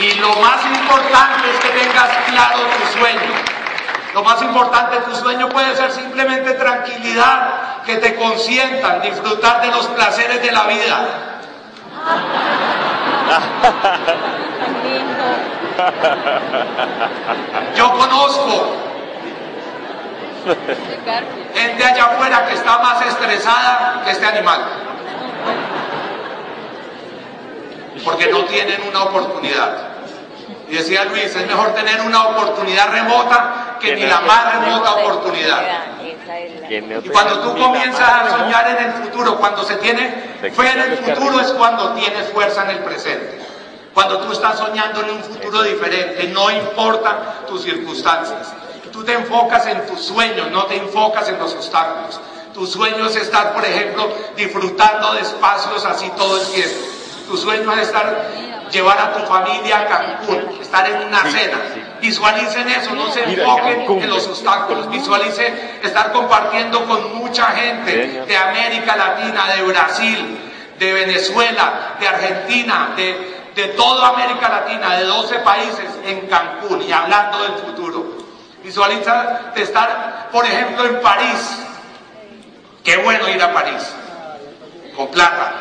Y 0.00 0.14
lo 0.14 0.34
más 0.36 0.64
importante 0.64 1.50
es 1.50 1.58
que 1.60 1.68
tengas 1.78 2.08
claro 2.26 2.60
tu 2.60 2.86
sueño. 2.98 3.34
Lo 4.14 4.24
más 4.24 4.40
importante 4.42 4.96
de 4.96 5.02
tu 5.02 5.14
sueño 5.14 5.50
puede 5.50 5.76
ser 5.76 5.92
simplemente 5.92 6.54
tranquilidad, 6.54 7.82
que 7.84 7.98
te 7.98 8.16
consientan, 8.16 9.02
disfrutar 9.02 9.60
de 9.60 9.68
los 9.68 9.86
placeres 9.88 10.40
de 10.42 10.52
la 10.52 10.62
vida. 10.64 11.06
Yo 17.76 17.92
conozco 17.92 18.76
gente 21.54 21.84
allá 21.84 22.06
afuera 22.06 22.46
que 22.46 22.54
está 22.54 22.78
más 22.78 23.04
estresada 23.04 24.00
que 24.04 24.12
este 24.12 24.26
animal. 24.26 24.64
Porque 28.04 28.28
no 28.28 28.44
tienen 28.44 28.80
una 28.88 29.02
oportunidad. 29.04 29.89
Y 30.70 30.76
decía 30.76 31.04
Luis, 31.06 31.24
es 31.24 31.46
mejor 31.48 31.74
tener 31.74 32.00
una 32.00 32.28
oportunidad 32.28 32.92
remota 32.92 33.76
que 33.80 33.96
ni 33.96 34.06
la 34.06 34.20
más 34.20 34.54
remota 34.54 34.94
oportunidad. 34.94 35.62
Y 36.68 37.08
cuando 37.08 37.40
tú 37.40 37.58
comienzas 37.60 38.08
a 38.08 38.30
soñar 38.38 38.68
en 38.68 38.86
el 38.86 38.92
futuro, 38.92 39.36
cuando 39.36 39.64
se 39.64 39.74
tiene 39.76 40.08
fe 40.40 40.70
en 40.70 40.80
el 40.80 40.96
futuro 40.98 41.40
es 41.40 41.48
cuando 41.54 41.94
tienes 41.94 42.28
fuerza 42.28 42.62
en 42.62 42.70
el 42.70 42.78
presente. 42.84 43.40
Cuando 43.92 44.18
tú 44.20 44.32
estás 44.32 44.58
soñando 44.58 45.02
en 45.02 45.10
un 45.10 45.24
futuro 45.24 45.64
diferente, 45.64 46.28
no 46.28 46.48
importa 46.52 47.40
tus 47.48 47.62
circunstancias. 47.62 48.52
Tú 48.92 49.02
te 49.02 49.14
enfocas 49.14 49.66
en 49.66 49.84
tus 49.86 50.00
sueños, 50.00 50.52
no 50.52 50.66
te 50.66 50.76
enfocas 50.76 51.28
en 51.28 51.38
los 51.40 51.52
obstáculos. 51.52 52.20
Tu 52.54 52.64
sueño 52.64 53.06
es 53.06 53.16
estar, 53.16 53.54
por 53.54 53.64
ejemplo, 53.64 54.08
disfrutando 54.36 55.14
de 55.14 55.22
espacios 55.22 55.84
así 55.84 56.08
todo 56.16 56.40
el 56.40 56.46
tiempo. 56.48 56.86
Tu 57.26 57.36
sueño 57.36 57.72
es 57.72 57.88
estar 57.88 58.30
llevar 58.70 58.98
a 58.98 59.12
tu 59.12 59.26
familia 59.26 59.80
a 59.80 59.86
Cancún, 59.86 60.58
estar 60.60 60.88
en 60.88 61.08
una 61.08 61.22
cena. 61.30 61.58
Visualicen 62.00 62.68
eso, 62.68 62.94
no 62.94 63.10
se 63.10 63.24
enfoquen 63.24 64.02
en 64.02 64.10
los 64.10 64.26
obstáculos. 64.26 64.88
Visualicen 64.90 65.78
estar 65.82 66.12
compartiendo 66.12 66.84
con 66.86 67.18
mucha 67.18 67.46
gente 67.46 68.24
de 68.26 68.36
América 68.36 68.96
Latina, 68.96 69.48
de 69.54 69.62
Brasil, 69.62 70.38
de 70.78 70.92
Venezuela, 70.92 71.96
de 72.00 72.08
Argentina, 72.08 72.92
de, 72.96 73.50
de 73.54 73.64
toda 73.68 74.08
América 74.08 74.48
Latina, 74.48 74.96
de 74.96 75.04
12 75.04 75.38
países 75.40 75.86
en 76.06 76.26
Cancún 76.26 76.82
y 76.82 76.92
hablando 76.92 77.42
del 77.42 77.52
futuro. 77.52 78.18
Visualiza 78.62 79.52
de 79.54 79.62
estar, 79.62 80.28
por 80.32 80.44
ejemplo, 80.44 80.84
en 80.86 81.00
París. 81.00 81.64
Qué 82.82 82.96
bueno 82.98 83.28
ir 83.28 83.42
a 83.42 83.52
París, 83.52 83.94
con 84.96 85.08
plata. 85.08 85.52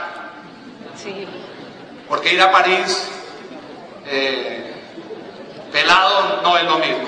Sí. 0.96 1.28
Porque 2.10 2.34
ir 2.34 2.42
a 2.42 2.52
París 2.52 3.08
eh, 4.08 4.74
pelado 5.72 6.42
no 6.42 6.58
es 6.58 6.64
lo 6.64 6.80
mismo. 6.80 7.08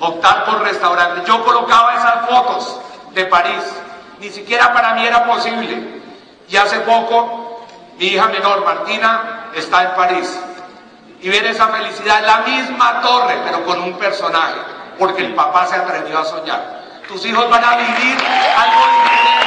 Optar 0.00 0.44
por 0.44 0.62
restaurantes. 0.62 1.24
Yo 1.24 1.44
colocaba 1.44 1.94
esas 1.94 2.28
fotos 2.28 2.80
de 3.12 3.24
París. 3.26 3.62
Ni 4.18 4.30
siquiera 4.30 4.72
para 4.72 4.94
mí 4.94 5.06
era 5.06 5.24
posible. 5.24 6.02
Y 6.48 6.56
hace 6.56 6.80
poco 6.80 7.64
mi 7.98 8.06
hija 8.06 8.26
menor, 8.26 8.64
Martina, 8.64 9.50
está 9.54 9.84
en 9.84 9.94
París. 9.94 10.38
Y 11.20 11.28
ver 11.28 11.46
esa 11.46 11.68
felicidad, 11.68 12.22
la 12.26 12.38
misma 12.38 13.00
torre, 13.00 13.38
pero 13.44 13.64
con 13.64 13.80
un 13.80 13.96
personaje, 13.96 14.56
porque 14.98 15.24
el 15.24 15.34
papá 15.34 15.66
se 15.66 15.76
atrevió 15.76 16.18
a 16.18 16.24
soñar. 16.24 16.82
Tus 17.08 17.24
hijos 17.24 17.48
van 17.48 17.64
a 17.64 17.76
vivir 17.76 18.16
algo 18.56 18.80
diferente. 18.80 19.43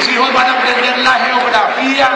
Tus 0.00 0.08
hijos 0.08 0.32
van 0.32 0.46
a 0.46 0.52
aprender 0.52 0.98
la 1.00 1.12
geografía 1.12 2.08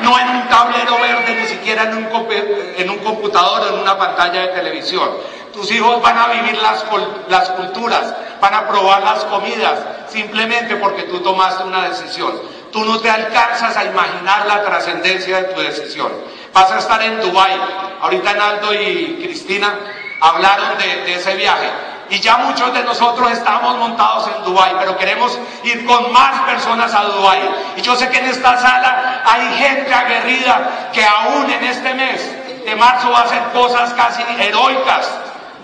no 0.00 0.16
en 0.16 0.28
un 0.28 0.48
tablero 0.48 0.96
verde, 1.00 1.34
ni 1.40 1.46
siquiera 1.48 1.82
en 1.82 1.96
un, 1.96 2.08
en 2.30 2.88
un 2.88 2.98
computador 2.98 3.62
o 3.62 3.74
en 3.74 3.80
una 3.80 3.98
pantalla 3.98 4.42
de 4.42 4.48
televisión. 4.48 5.10
Tus 5.52 5.68
hijos 5.72 6.00
van 6.00 6.18
a 6.18 6.28
vivir 6.28 6.56
las, 6.62 6.84
las 7.28 7.48
culturas, 7.50 8.14
van 8.40 8.54
a 8.54 8.68
probar 8.68 9.02
las 9.02 9.24
comidas, 9.24 9.80
simplemente 10.08 10.76
porque 10.76 11.02
tú 11.02 11.18
tomaste 11.18 11.64
una 11.64 11.88
decisión. 11.88 12.40
Tú 12.70 12.84
no 12.84 13.00
te 13.00 13.10
alcanzas 13.10 13.76
a 13.76 13.86
imaginar 13.86 14.46
la 14.46 14.62
trascendencia 14.62 15.38
de 15.38 15.44
tu 15.52 15.60
decisión. 15.62 16.12
Vas 16.54 16.70
a 16.70 16.78
estar 16.78 17.02
en 17.02 17.20
Dubái. 17.22 17.60
Ahorita 18.02 18.34
Naldo 18.34 18.72
y 18.72 19.18
Cristina 19.20 19.80
hablaron 20.20 20.78
de 20.78 21.12
ese 21.12 21.34
viaje 21.34 21.70
y 22.12 22.20
ya 22.20 22.36
muchos 22.36 22.74
de 22.74 22.82
nosotros 22.84 23.30
estamos 23.30 23.78
montados 23.78 24.28
en 24.28 24.44
Dubái, 24.44 24.74
pero 24.78 24.98
queremos 24.98 25.38
ir 25.64 25.86
con 25.86 26.12
más 26.12 26.42
personas 26.42 26.92
a 26.92 27.04
Dubái. 27.04 27.40
Y 27.78 27.80
yo 27.80 27.96
sé 27.96 28.10
que 28.10 28.18
en 28.18 28.26
esta 28.26 28.58
sala 28.58 29.22
hay 29.24 29.54
gente 29.54 29.94
aguerrida 29.94 30.90
que 30.92 31.02
aún 31.02 31.50
en 31.50 31.64
este 31.64 31.94
mes 31.94 32.66
de 32.66 32.76
marzo 32.76 33.10
va 33.10 33.20
a 33.20 33.22
hacer 33.22 33.42
cosas 33.54 33.94
casi 33.94 34.22
heroicas. 34.38 35.10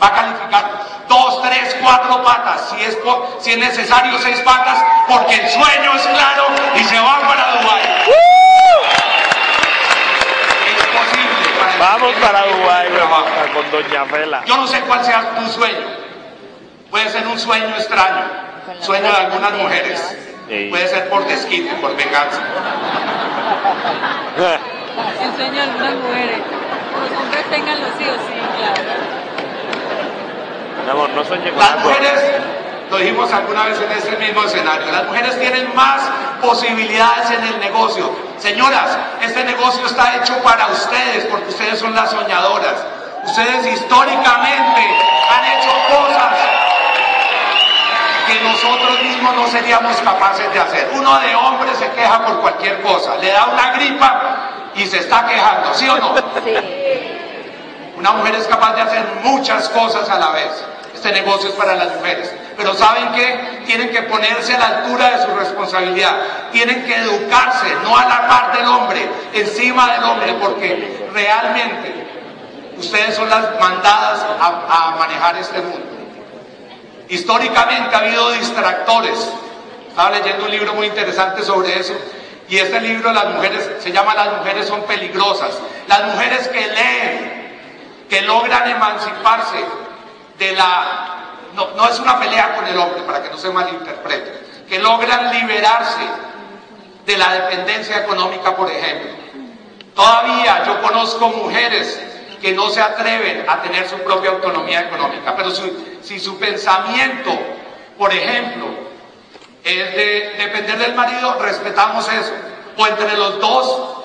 Va 0.03 0.07
a 0.07 0.13
calificar 0.13 0.71
dos, 1.07 1.43
tres, 1.43 1.77
cuatro 1.83 2.23
patas, 2.23 2.71
si 2.71 2.83
es, 2.83 2.97
si 3.41 3.51
es 3.51 3.59
necesario 3.59 4.19
seis 4.19 4.41
patas, 4.41 4.83
porque 5.07 5.35
el 5.35 5.51
sueño 5.51 5.93
es 5.97 6.07
claro 6.07 6.45
y 6.77 6.85
se 6.85 6.99
va 6.99 7.21
para 7.29 7.61
Dubái. 7.61 7.83
Vamos 11.79 12.15
para 12.23 12.43
Dubái, 12.47 12.89
con 13.53 13.71
Doña 13.71 14.07
Fela. 14.07 14.43
Yo 14.47 14.57
no 14.57 14.67
sé 14.67 14.81
cuál 14.81 15.05
sea 15.05 15.35
tu 15.35 15.47
sueño. 15.53 15.98
Puede 16.91 17.11
ser 17.11 17.27
un 17.27 17.39
sueño 17.39 17.77
extraño, 17.77 18.25
sueño 18.81 19.11
de 19.11 19.17
algunas 19.17 19.53
mujeres. 19.53 20.17
Puede 20.71 20.89
ser 20.89 21.11
por 21.11 21.27
desquite, 21.27 21.75
por 21.77 21.95
venganza. 21.95 22.41
El 25.23 25.37
sueño 25.37 25.53
de 25.53 25.61
algunas 25.61 25.95
mujeres. 25.97 26.39
Los 26.99 27.21
hombres 27.21 27.51
tengan 27.51 27.81
los 27.81 28.01
hijos, 28.01 28.17
sí, 28.27 28.33
claro. 28.57 28.83
amor, 30.91 31.11
no 31.11 31.25
sueñe 31.25 31.51
con 31.51 31.59
Las 31.59 31.85
mujeres 31.85 32.21
Lo 32.91 32.97
dijimos 32.97 33.33
alguna 33.33 33.65
vez 33.65 33.79
en 33.81 33.93
este 33.93 34.17
mismo 34.17 34.43
escenario. 34.45 34.91
Las 34.91 35.05
mujeres 35.05 35.39
tienen 35.39 35.75
más 35.75 36.01
posibilidades 36.41 37.31
en 37.31 37.45
el 37.45 37.61
negocio. 37.61 38.11
Señoras, 38.39 38.97
este 39.21 39.45
negocio 39.45 39.85
está 39.85 40.17
hecho 40.17 40.39
para 40.43 40.69
ustedes 40.69 41.27
porque 41.27 41.51
ustedes 41.51 41.79
son 41.79 41.95
las 41.95 42.11
soñadoras. 42.11 42.83
Ustedes 43.25 43.67
históricamente 43.75 44.81
han 45.31 45.45
hecho 45.45 45.71
cosas 45.91 46.48
que 48.29 48.41
nosotros 48.45 49.03
mismos 49.03 49.35
no 49.35 49.47
seríamos 49.49 49.97
capaces 50.03 50.53
de 50.53 50.61
hacer. 50.61 50.91
Uno 50.95 51.19
de 51.21 51.35
hombres 51.35 51.79
se 51.79 51.91
queja 51.91 52.25
por 52.25 52.41
cualquier 52.41 52.81
cosa, 52.83 53.17
le 53.17 53.33
da 53.33 53.47
una 53.47 53.73
gripa 53.73 54.51
y 54.75 54.87
se 54.87 54.99
está 54.99 55.27
quejando, 55.27 55.75
¿sí 55.75 55.89
o 55.89 55.97
no? 55.97 56.15
Sí. 56.45 56.55
Una 57.97 58.13
mujer 58.13 58.37
es 58.37 58.47
capaz 58.47 58.75
de 58.77 58.83
hacer 58.83 59.05
muchas 59.25 59.69
cosas 59.71 60.09
a 60.09 60.19
la 60.19 60.31
vez. 60.31 60.65
Este 60.95 61.11
negocio 61.13 61.49
es 61.49 61.55
para 61.57 61.75
las 61.75 61.95
mujeres. 61.97 62.33
Pero 62.57 62.75
¿saben 62.75 63.13
qué? 63.13 63.63
Tienen 63.67 63.91
que 63.91 64.03
ponerse 64.03 64.55
a 64.55 64.59
la 64.59 64.67
altura 64.79 65.11
de 65.11 65.23
su 65.25 65.35
responsabilidad. 65.35 66.17
Tienen 66.53 66.85
que 66.85 66.95
educarse, 66.95 67.67
no 67.83 67.97
a 67.97 68.05
la 68.05 68.29
par 68.29 68.57
del 68.57 68.67
hombre, 68.67 69.09
encima 69.33 69.93
del 69.93 70.05
hombre, 70.05 70.35
porque 70.41 71.09
realmente 71.13 72.07
ustedes 72.77 73.15
son 73.15 73.29
las 73.31 73.61
mandadas 73.61 74.25
a, 74.41 74.47
a 74.47 74.97
manejar 74.97 75.37
este 75.37 75.61
mundo. 75.61 75.98
Históricamente 77.09 77.95
ha 77.95 77.99
habido 77.99 78.31
distractores. 78.33 79.29
Estaba 79.89 80.11
leyendo 80.11 80.45
un 80.45 80.51
libro 80.51 80.75
muy 80.75 80.87
interesante 80.87 81.43
sobre 81.43 81.79
eso. 81.79 81.95
Y 82.49 82.57
este 82.59 82.81
libro, 82.81 83.13
las 83.13 83.27
mujeres, 83.27 83.71
se 83.81 83.93
llama 83.93 84.15
Las 84.15 84.39
mujeres 84.39 84.67
son 84.67 84.83
peligrosas. 84.83 85.51
Las 85.87 86.05
mujeres 86.05 86.49
que 86.49 86.67
leen, 86.67 87.59
que 88.09 88.23
logran 88.23 88.71
emanciparse 88.71 89.65
de 90.39 90.53
la... 90.53 91.15
No, 91.55 91.71
no 91.77 91.89
es 91.89 91.99
una 91.99 92.19
pelea 92.19 92.55
con 92.55 92.67
el 92.67 92.79
hombre, 92.79 93.03
para 93.03 93.23
que 93.23 93.31
no 93.31 93.39
se 93.39 93.51
malinterprete. 93.51 94.65
Que 94.69 94.79
logran 94.79 95.31
liberarse 95.33 96.07
de 97.05 97.17
la 97.17 97.33
dependencia 97.33 97.99
económica, 97.99 98.55
por 98.55 98.71
ejemplo. 98.71 99.11
Todavía 99.95 100.63
yo 100.65 100.81
conozco 100.81 101.29
mujeres 101.29 102.01
que 102.41 102.53
no 102.53 102.71
se 102.71 102.81
atreven 102.81 103.45
a 103.49 103.61
tener 103.63 103.89
su 103.89 103.97
propia 103.99 104.31
autonomía 104.31 104.81
económica. 104.83 105.35
Pero 105.37 105.51
si 105.51 106.21
su 106.21 106.39
pensamiento, 106.39 107.31
por 107.97 108.13
ejemplo, 108.13 108.67
es 109.65 109.95
de 109.95 110.35
depender 110.39 110.79
del 110.79 110.95
marido, 110.95 111.37
respetamos 111.41 112.09
eso. 112.13 112.33
O 112.77 112.87
entre 112.87 113.17
los 113.17 113.41
dos, 113.41 113.97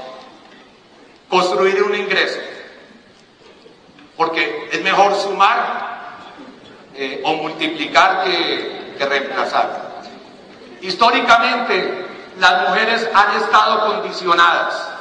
construir 1.30 1.82
un 1.84 1.96
ingreso. 1.96 2.40
Porque 4.18 4.70
es 4.72 4.82
mejor 4.82 5.16
sumar 5.16 6.18
eh, 6.96 7.22
o 7.24 7.34
multiplicar 7.36 8.24
que, 8.24 8.96
que 8.98 9.06
reemplazar. 9.06 9.94
Históricamente, 10.82 12.06
las 12.40 12.70
mujeres 12.70 13.08
han 13.14 13.38
estado 13.42 13.88
condicionadas 13.88 14.93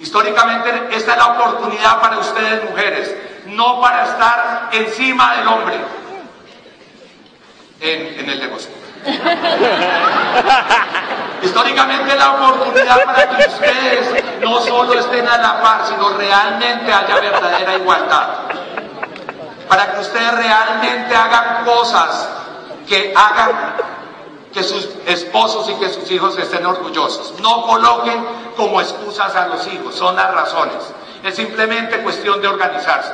Históricamente 0.00 0.88
esta 0.92 1.12
es 1.12 1.18
la 1.18 1.26
oportunidad 1.26 2.00
para 2.00 2.18
ustedes 2.18 2.70
mujeres, 2.70 3.14
no 3.46 3.80
para 3.80 4.04
estar 4.04 4.68
encima 4.72 5.36
del 5.36 5.48
hombre 5.48 5.76
en, 7.80 8.30
el 8.30 8.38
negocio. 8.38 8.70
Históricamente 11.42 12.16
la 12.16 12.32
oportunidad 12.32 13.04
para 13.04 13.28
que 13.28 13.48
ustedes 13.48 14.24
no 14.40 14.60
solo 14.60 14.94
estén 14.94 15.26
a 15.26 15.38
la 15.38 15.60
par, 15.60 15.86
sino 15.86 16.10
realmente 16.10 16.92
haya 16.92 17.16
verdadera 17.16 17.74
igualdad. 17.74 18.28
Para 19.68 19.92
que 19.92 20.00
ustedes 20.00 20.34
realmente 20.34 21.14
hagan 21.14 21.64
cosas 21.64 22.28
que 22.88 23.12
hagan 23.14 23.74
que 24.52 24.62
sus 24.62 24.88
esposos 25.06 25.68
y 25.68 25.74
que 25.74 25.88
sus 25.88 26.10
hijos 26.10 26.38
estén 26.38 26.64
orgullosos. 26.64 27.34
No 27.40 27.66
coloquen 27.66 28.24
como 28.56 28.80
excusas 28.80 29.34
a 29.34 29.48
los 29.48 29.66
hijos, 29.66 29.94
son 29.94 30.16
las 30.16 30.32
razones. 30.32 30.76
Es 31.22 31.34
simplemente 31.34 31.98
cuestión 32.02 32.40
de 32.40 32.48
organizarse. 32.48 33.12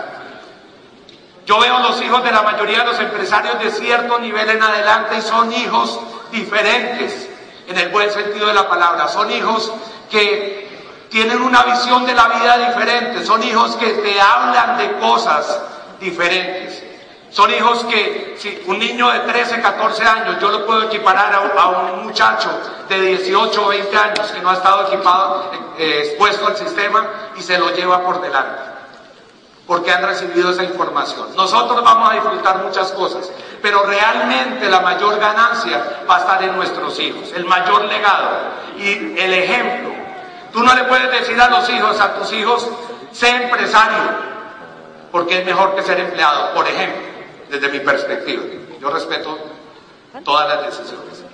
Yo 1.46 1.58
veo 1.58 1.78
los 1.80 2.00
hijos 2.00 2.24
de 2.24 2.32
la 2.32 2.42
mayoría 2.42 2.80
de 2.80 2.86
los 2.86 3.00
empresarios 3.00 3.58
de 3.58 3.70
cierto 3.70 4.18
nivel 4.18 4.48
en 4.48 4.62
adelante 4.62 5.18
y 5.18 5.22
son 5.22 5.52
hijos 5.52 6.00
diferentes, 6.32 7.28
en 7.66 7.78
el 7.78 7.88
buen 7.90 8.10
sentido 8.10 8.46
de 8.46 8.54
la 8.54 8.68
palabra. 8.68 9.08
Son 9.08 9.30
hijos 9.30 9.70
que 10.10 10.64
tienen 11.10 11.42
una 11.42 11.62
visión 11.64 12.06
de 12.06 12.14
la 12.14 12.28
vida 12.28 12.58
diferente, 12.68 13.24
son 13.24 13.42
hijos 13.42 13.76
que 13.76 13.90
te 13.90 14.20
hablan 14.20 14.78
de 14.78 14.92
cosas 14.98 15.60
diferentes. 16.00 16.93
Son 17.34 17.52
hijos 17.52 17.84
que, 17.86 18.62
un 18.66 18.78
niño 18.78 19.10
de 19.10 19.18
13, 19.18 19.60
14 19.60 20.04
años, 20.04 20.36
yo 20.40 20.52
lo 20.52 20.64
puedo 20.64 20.84
equiparar 20.84 21.34
a, 21.34 21.68
un 21.92 22.04
muchacho 22.04 22.48
de 22.88 23.00
18 23.00 23.66
o 23.66 23.68
20 23.70 23.96
años 23.96 24.30
que 24.30 24.40
no 24.40 24.50
ha 24.50 24.52
estado 24.54 24.86
equipado, 24.86 25.50
eh, 25.76 26.02
expuesto 26.04 26.46
al 26.46 26.56
sistema 26.56 27.04
y 27.36 27.42
se 27.42 27.58
lo 27.58 27.74
lleva 27.74 28.04
por 28.04 28.20
delante. 28.20 28.62
Porque 29.66 29.90
han 29.90 30.04
recibido 30.04 30.52
esa 30.52 30.62
información. 30.62 31.34
Nosotros 31.34 31.82
vamos 31.82 32.12
a 32.12 32.14
disfrutar 32.14 32.62
muchas 32.62 32.92
cosas, 32.92 33.28
pero 33.60 33.82
realmente 33.82 34.70
la 34.70 34.78
mayor 34.78 35.18
ganancia 35.18 36.04
va 36.08 36.18
a 36.18 36.20
estar 36.20 36.40
en 36.40 36.54
nuestros 36.54 36.96
hijos, 37.00 37.32
el 37.34 37.46
mayor 37.46 37.82
legado 37.86 38.28
y 38.78 39.18
el 39.18 39.34
ejemplo. 39.34 39.92
Tú 40.52 40.62
no 40.62 40.72
le 40.72 40.84
puedes 40.84 41.10
decir 41.10 41.40
a 41.40 41.48
los 41.48 41.68
hijos, 41.68 42.00
a 42.00 42.14
tus 42.14 42.32
hijos, 42.32 42.68
sé 43.10 43.28
empresario, 43.28 43.98
porque 45.10 45.40
es 45.40 45.44
mejor 45.44 45.74
que 45.74 45.82
ser 45.82 45.98
empleado, 45.98 46.54
por 46.54 46.68
ejemplo 46.68 47.13
desde 47.54 47.68
mi 47.68 47.80
perspectiva. 47.80 48.42
Yo 48.80 48.90
respeto 48.90 49.38
todas 50.24 50.48
las 50.48 50.66
decisiones. 50.66 51.24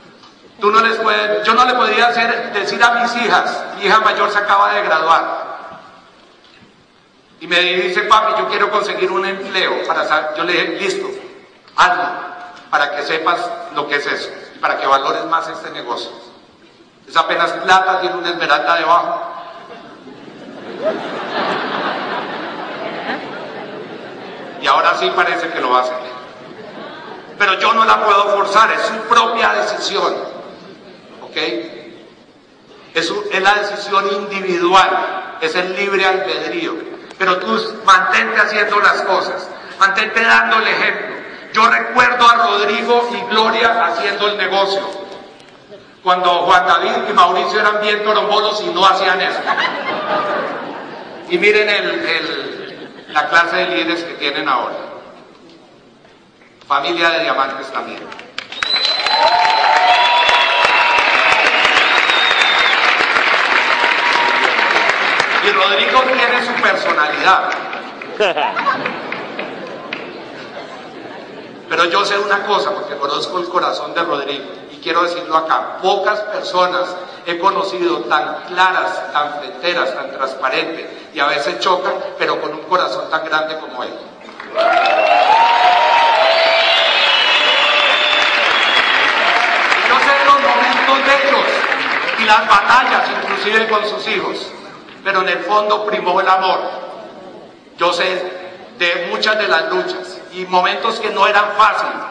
Yo 0.59 0.71
no 0.71 1.65
le 1.65 1.75
podría 1.75 2.09
decir 2.53 2.83
a 2.83 2.91
mis 3.03 3.17
hijas, 3.17 3.65
mi 3.79 3.87
hija 3.87 4.01
mayor 4.01 4.31
se 4.31 4.39
acaba 4.39 4.75
de 4.75 4.83
graduar, 4.83 5.51
y 7.41 7.47
me 7.47 7.59
dice, 7.59 8.03
papi, 8.03 8.35
yo 8.39 8.49
quiero 8.49 8.71
conseguir 8.71 9.11
un 9.11 9.25
empleo 9.25 9.87
para 9.87 10.35
yo 10.35 10.45
le 10.45 10.53
dije, 10.53 10.67
listo, 10.79 11.09
hazlo, 11.75 12.05
para 12.69 12.95
que 12.95 13.03
sepas 13.03 13.41
lo 13.75 13.89
que 13.89 13.97
es 13.97 14.07
eso, 14.07 14.29
para 14.61 14.79
que 14.79 14.87
valores 14.87 15.25
más 15.25 15.49
este 15.49 15.71
negocio. 15.71 16.11
Es 17.09 17.17
apenas 17.17 17.51
plata, 17.53 18.03
tiene 18.03 18.17
una 18.17 18.29
esmeralda 18.29 18.77
debajo. 18.77 19.23
Y 24.61 24.67
ahora 24.67 24.95
sí 24.99 25.11
parece 25.15 25.49
que 25.49 25.61
lo 25.61 25.71
va 25.71 25.79
a 25.79 25.83
hacer. 25.83 25.97
Pero 27.39 27.59
yo 27.59 27.73
no 27.73 27.85
la 27.85 28.05
puedo 28.05 28.37
forzar, 28.37 28.71
es 28.73 28.83
su 28.83 28.95
propia 29.09 29.55
decisión. 29.55 30.15
¿Ok? 31.23 31.37
Es, 32.95 33.13
es 33.33 33.43
la 33.43 33.55
decisión 33.55 34.07
individual, 34.13 35.39
es 35.41 35.55
el 35.55 35.75
libre 35.75 36.05
albedrío. 36.05 36.75
Pero 37.19 37.39
tú 37.39 37.59
mantente 37.85 38.41
haciendo 38.41 38.81
las 38.81 39.03
cosas, 39.03 39.49
mantente 39.79 40.23
dando 40.23 40.59
el 40.59 40.69
ejemplo. 40.69 41.17
Yo 41.53 41.69
recuerdo 41.69 42.29
a 42.29 42.35
Rodrigo 42.35 43.09
y 43.13 43.31
Gloria 43.31 43.87
haciendo 43.87 44.29
el 44.29 44.37
negocio. 44.37 44.83
Cuando 46.03 46.31
Juan 46.43 46.67
David 46.67 47.09
y 47.09 47.13
Mauricio 47.13 47.61
eran 47.61 47.81
bien 47.81 48.03
torombolos 48.05 48.63
y 48.63 48.69
no 48.69 48.87
hacían 48.87 49.21
eso. 49.21 49.41
Y 51.29 51.39
miren 51.39 51.69
el 51.69 52.60
la 53.13 53.29
clase 53.29 53.57
de 53.57 53.67
líderes 53.67 54.05
que 54.05 54.15
tienen 54.15 54.49
ahora. 54.49 54.77
Familia 56.67 57.11
de 57.11 57.21
diamantes 57.21 57.71
también. 57.73 58.01
Y 65.43 65.51
Rodrigo 65.53 66.03
tiene 66.03 66.45
su 66.45 66.53
personalidad. 66.63 67.51
Pero 71.69 71.85
yo 71.87 72.05
sé 72.05 72.19
una 72.19 72.45
cosa, 72.45 72.73
porque 72.73 72.97
conozco 72.97 73.39
el 73.39 73.49
corazón 73.49 73.95
de 73.95 74.03
Rodrigo, 74.03 74.45
quiero 74.83 75.03
decirlo 75.03 75.37
acá, 75.37 75.79
pocas 75.83 76.21
personas 76.21 76.97
he 77.27 77.39
conocido 77.39 77.99
tan 78.01 78.45
claras, 78.49 79.13
tan 79.13 79.35
fronteras, 79.35 79.95
tan 79.95 80.11
transparentes, 80.11 80.87
y 81.15 81.21
a 81.21 81.27
veces 81.27 81.61
chocan, 81.61 81.95
pero 82.19 82.41
con 82.41 82.53
un 82.53 82.63
corazón 82.63 83.11
tan 83.11 83.25
grande 83.25 83.59
como 83.59 83.83
él. 83.83 83.93
Yo 89.89 89.99
sé 89.99 90.25
los 90.25 90.41
momentos 90.41 91.07
de 91.07 91.29
ellos 91.29 91.47
y 92.19 92.25
las 92.25 92.49
batallas, 92.49 93.09
inclusive 93.23 93.69
con 93.69 93.89
sus 93.89 94.07
hijos, 94.09 94.51
pero 95.05 95.23
en 95.23 95.29
el 95.29 95.39
fondo 95.41 95.87
primó 95.87 96.21
el 96.21 96.29
amor. 96.29 96.61
Yo 97.77 97.93
sé 97.93 98.41
de 98.79 99.09
muchas 99.11 99.39
de 99.39 99.49
las 99.49 99.71
luchas 99.71 100.19
y 100.33 100.45
momentos 100.47 101.01
que 101.01 101.11
no 101.11 101.27
eran 101.27 101.53
fáciles. 101.57 102.10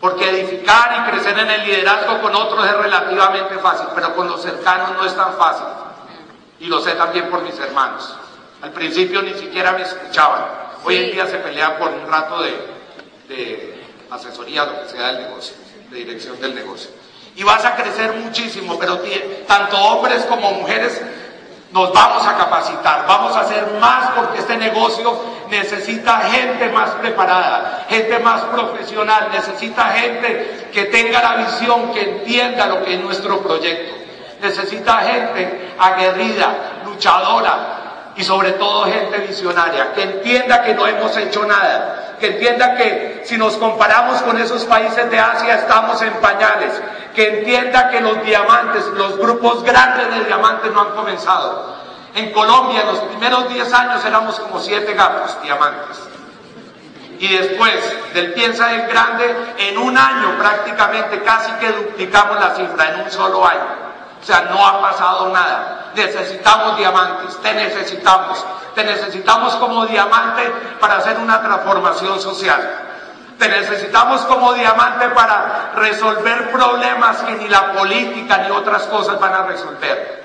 Porque 0.00 0.30
edificar 0.30 0.96
y 1.06 1.10
crecer 1.10 1.38
en 1.38 1.50
el 1.50 1.64
liderazgo 1.64 2.22
con 2.22 2.34
otros 2.34 2.64
es 2.64 2.74
relativamente 2.74 3.58
fácil, 3.58 3.88
pero 3.94 4.14
con 4.14 4.28
los 4.28 4.40
cercanos 4.40 4.92
no 4.92 5.04
es 5.04 5.14
tan 5.14 5.34
fácil. 5.34 5.66
Y 6.58 6.66
lo 6.66 6.80
sé 6.80 6.92
también 6.92 7.28
por 7.28 7.42
mis 7.42 7.58
hermanos. 7.58 8.16
Al 8.62 8.70
principio 8.70 9.20
ni 9.20 9.34
siquiera 9.34 9.72
me 9.72 9.82
escuchaban. 9.82 10.44
Hoy 10.84 10.96
en 10.96 11.12
día 11.12 11.26
se 11.26 11.36
pelean 11.36 11.76
por 11.78 11.88
un 11.90 12.10
rato 12.10 12.42
de, 12.42 13.78
asesoría, 14.10 14.64
lo 14.64 14.82
que 14.82 14.88
sea 14.88 15.12
del 15.12 15.28
negocio, 15.28 15.54
de 15.90 15.96
dirección 15.96 16.40
del 16.40 16.54
negocio. 16.54 16.90
Y 17.36 17.42
vas 17.42 17.64
a 17.64 17.76
crecer 17.76 18.14
muchísimo, 18.14 18.78
pero 18.78 19.00
tanto 19.46 19.78
hombres 19.78 20.24
como 20.24 20.50
mujeres 20.52 21.00
nos 21.72 21.92
vamos 21.92 22.26
a 22.26 22.36
capacitar, 22.36 23.04
vamos 23.06 23.36
a 23.36 23.40
hacer 23.40 23.64
más 23.80 24.10
porque 24.16 24.40
este 24.40 24.56
negocio 24.56 25.20
necesita 25.48 26.18
gente 26.22 26.68
más 26.70 26.90
preparada, 26.90 27.86
gente 27.88 28.18
más 28.18 28.42
profesional, 28.42 29.28
necesita 29.32 29.84
gente 29.86 30.68
que 30.72 30.86
tenga 30.86 31.22
la 31.22 31.36
visión, 31.36 31.92
que 31.92 32.02
entienda 32.02 32.66
lo 32.66 32.82
que 32.82 32.94
es 32.94 33.00
nuestro 33.00 33.40
proyecto. 33.40 33.94
Necesita 34.42 34.98
gente 35.00 35.74
aguerrida, 35.78 36.82
luchadora, 36.84 37.80
y 38.16 38.24
sobre 38.24 38.52
todo 38.52 38.84
gente 38.84 39.18
visionaria, 39.18 39.92
que 39.92 40.02
entienda 40.02 40.62
que 40.62 40.74
no 40.74 40.86
hemos 40.86 41.16
hecho 41.16 41.44
nada, 41.46 42.16
que 42.18 42.26
entienda 42.26 42.76
que 42.76 43.22
si 43.24 43.38
nos 43.38 43.56
comparamos 43.56 44.20
con 44.22 44.38
esos 44.38 44.64
países 44.64 45.10
de 45.10 45.18
Asia 45.18 45.54
estamos 45.54 46.02
en 46.02 46.12
pañales, 46.14 46.72
que 47.14 47.38
entienda 47.40 47.90
que 47.90 48.00
los 48.00 48.22
diamantes, 48.22 48.86
los 48.88 49.16
grupos 49.18 49.62
grandes 49.62 50.10
de 50.14 50.24
diamantes 50.24 50.72
no 50.72 50.80
han 50.80 50.90
comenzado. 50.90 51.76
En 52.14 52.32
Colombia 52.32 52.80
en 52.82 52.86
los 52.88 52.98
primeros 53.00 53.48
10 53.48 53.72
años 53.72 54.04
éramos 54.04 54.38
como 54.40 54.60
7 54.60 54.92
gatos 54.94 55.40
diamantes. 55.42 55.98
Y 57.18 57.36
después 57.36 57.74
del 58.14 58.32
piensa 58.32 58.72
en 58.72 58.88
grande, 58.88 59.54
en 59.58 59.78
un 59.78 59.96
año 59.96 60.36
prácticamente 60.38 61.22
casi 61.22 61.52
que 61.52 61.70
duplicamos 61.72 62.40
la 62.40 62.54
cifra 62.54 62.94
en 62.94 63.00
un 63.02 63.10
solo 63.10 63.46
año. 63.46 63.80
O 64.20 64.24
sea, 64.24 64.48
no 64.50 64.66
ha 64.66 64.80
pasado 64.80 65.28
nada. 65.28 65.92
Necesitamos 65.94 66.78
diamantes, 66.78 67.36
te 67.42 67.52
necesitamos. 67.52 68.44
Te 68.74 68.84
necesitamos 68.84 69.54
como 69.56 69.86
diamante 69.86 70.50
para 70.80 70.96
hacer 70.96 71.18
una 71.18 71.42
transformación 71.42 72.20
social. 72.20 72.89
Te 73.40 73.48
necesitamos 73.48 74.20
como 74.26 74.52
diamante 74.52 75.08
para 75.08 75.72
resolver 75.74 76.52
problemas 76.52 77.22
que 77.22 77.32
ni 77.36 77.48
la 77.48 77.72
política 77.72 78.36
ni 78.36 78.50
otras 78.50 78.82
cosas 78.82 79.18
van 79.18 79.32
a 79.32 79.42
resolver. 79.44 80.20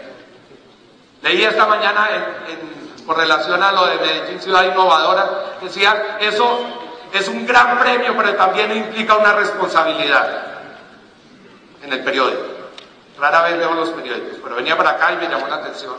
Leí 1.21 1.41
esta 1.41 1.65
mañana 1.65 2.09
en, 2.11 3.05
con 3.05 3.15
relación 3.15 3.63
a 3.63 3.71
lo 3.71 3.85
de 3.85 3.95
Medellín 3.99 4.41
Ciudad 4.41 4.65
Innovadora, 4.65 5.55
decía, 5.61 6.17
eso 6.19 6.59
es 7.13 7.25
un 7.29 7.47
gran 7.47 7.79
premio, 7.79 8.17
pero 8.17 8.35
también 8.35 8.75
implica 8.75 9.15
una 9.15 9.31
responsabilidad 9.31 10.47
en 11.83 11.93
el 11.93 12.03
periódico. 12.03 12.43
Rara 13.17 13.43
vez 13.43 13.57
veo 13.57 13.73
los 13.75 13.91
periódicos, 13.91 14.39
pero 14.43 14.57
venía 14.57 14.75
para 14.75 14.89
acá 14.89 15.13
y 15.13 15.15
me 15.15 15.29
llamó 15.29 15.47
la 15.47 15.55
atención 15.55 15.95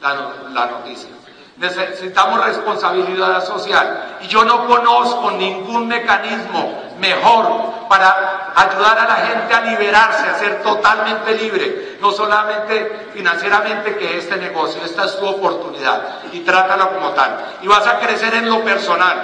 la, 0.00 0.66
noticia. 0.66 1.10
Necesitamos 1.58 2.44
responsabilidad 2.44 3.42
social 3.44 4.18
y 4.20 4.26
yo 4.26 4.44
no 4.44 4.66
conozco 4.66 5.30
ningún 5.30 5.88
mecanismo 5.88 6.82
mejor 6.98 7.88
para 7.88 8.52
ayudar 8.54 8.98
a 8.98 9.08
la 9.08 9.14
gente 9.26 9.54
a 9.54 9.60
liberarse, 9.62 10.28
a 10.28 10.38
ser 10.38 10.62
totalmente 10.62 11.34
libre, 11.34 11.96
no 12.00 12.12
solamente 12.12 13.08
financieramente 13.14 13.96
que 13.96 14.18
este 14.18 14.36
negocio, 14.36 14.84
esta 14.84 15.06
es 15.06 15.18
tu 15.18 15.26
oportunidad 15.26 16.24
y 16.32 16.40
trátala 16.40 16.88
como 16.88 17.10
tal. 17.10 17.38
Y 17.62 17.68
vas 17.68 17.86
a 17.86 18.00
crecer 18.00 18.34
en 18.34 18.50
lo 18.50 18.62
personal. 18.62 19.16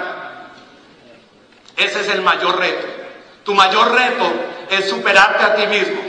Ese 1.77 2.01
es 2.01 2.09
el 2.09 2.21
mayor 2.21 2.57
reto. 2.57 2.87
Tu 3.43 3.53
mayor 3.53 3.91
reto 3.91 4.25
es 4.69 4.89
superarte 4.89 5.43
a 5.43 5.55
ti 5.55 5.67
mismo. 5.67 6.01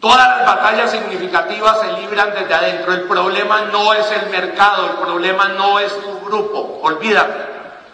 Todas 0.00 0.28
las 0.28 0.46
batallas 0.46 0.90
significativas 0.92 1.80
se 1.80 1.92
libran 2.00 2.32
desde 2.32 2.54
adentro. 2.54 2.92
El 2.92 3.02
problema 3.02 3.62
no 3.72 3.92
es 3.94 4.08
el 4.12 4.30
mercado, 4.30 4.86
el 4.86 4.96
problema 4.98 5.48
no 5.48 5.80
es 5.80 5.92
tu 6.00 6.20
grupo. 6.20 6.80
Olvídate. 6.82 7.46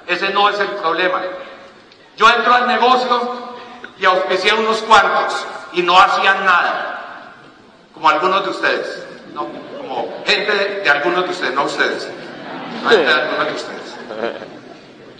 Ese 0.06 0.28
no 0.30 0.50
es 0.50 0.60
el 0.60 0.68
problema. 0.68 1.22
Yo 2.16 2.28
entro 2.28 2.54
al 2.54 2.66
negocio 2.66 3.54
y 3.98 4.04
auspicié 4.04 4.52
unos 4.52 4.82
cuantos 4.82 5.46
y 5.72 5.82
no 5.82 5.98
hacían 5.98 6.44
nada. 6.44 7.32
Como 7.94 8.10
algunos 8.10 8.44
de 8.44 8.50
ustedes. 8.50 9.06
¿no? 9.32 9.48
Como 9.78 10.22
gente 10.26 10.52
de, 10.52 10.90
algunos 10.90 11.24
de 11.24 11.30
ustedes, 11.30 11.54
no 11.54 11.64
ustedes. 11.64 12.08
de 12.88 13.12
algunos 13.12 13.46
de 13.46 13.52
ustedes. 13.54 13.94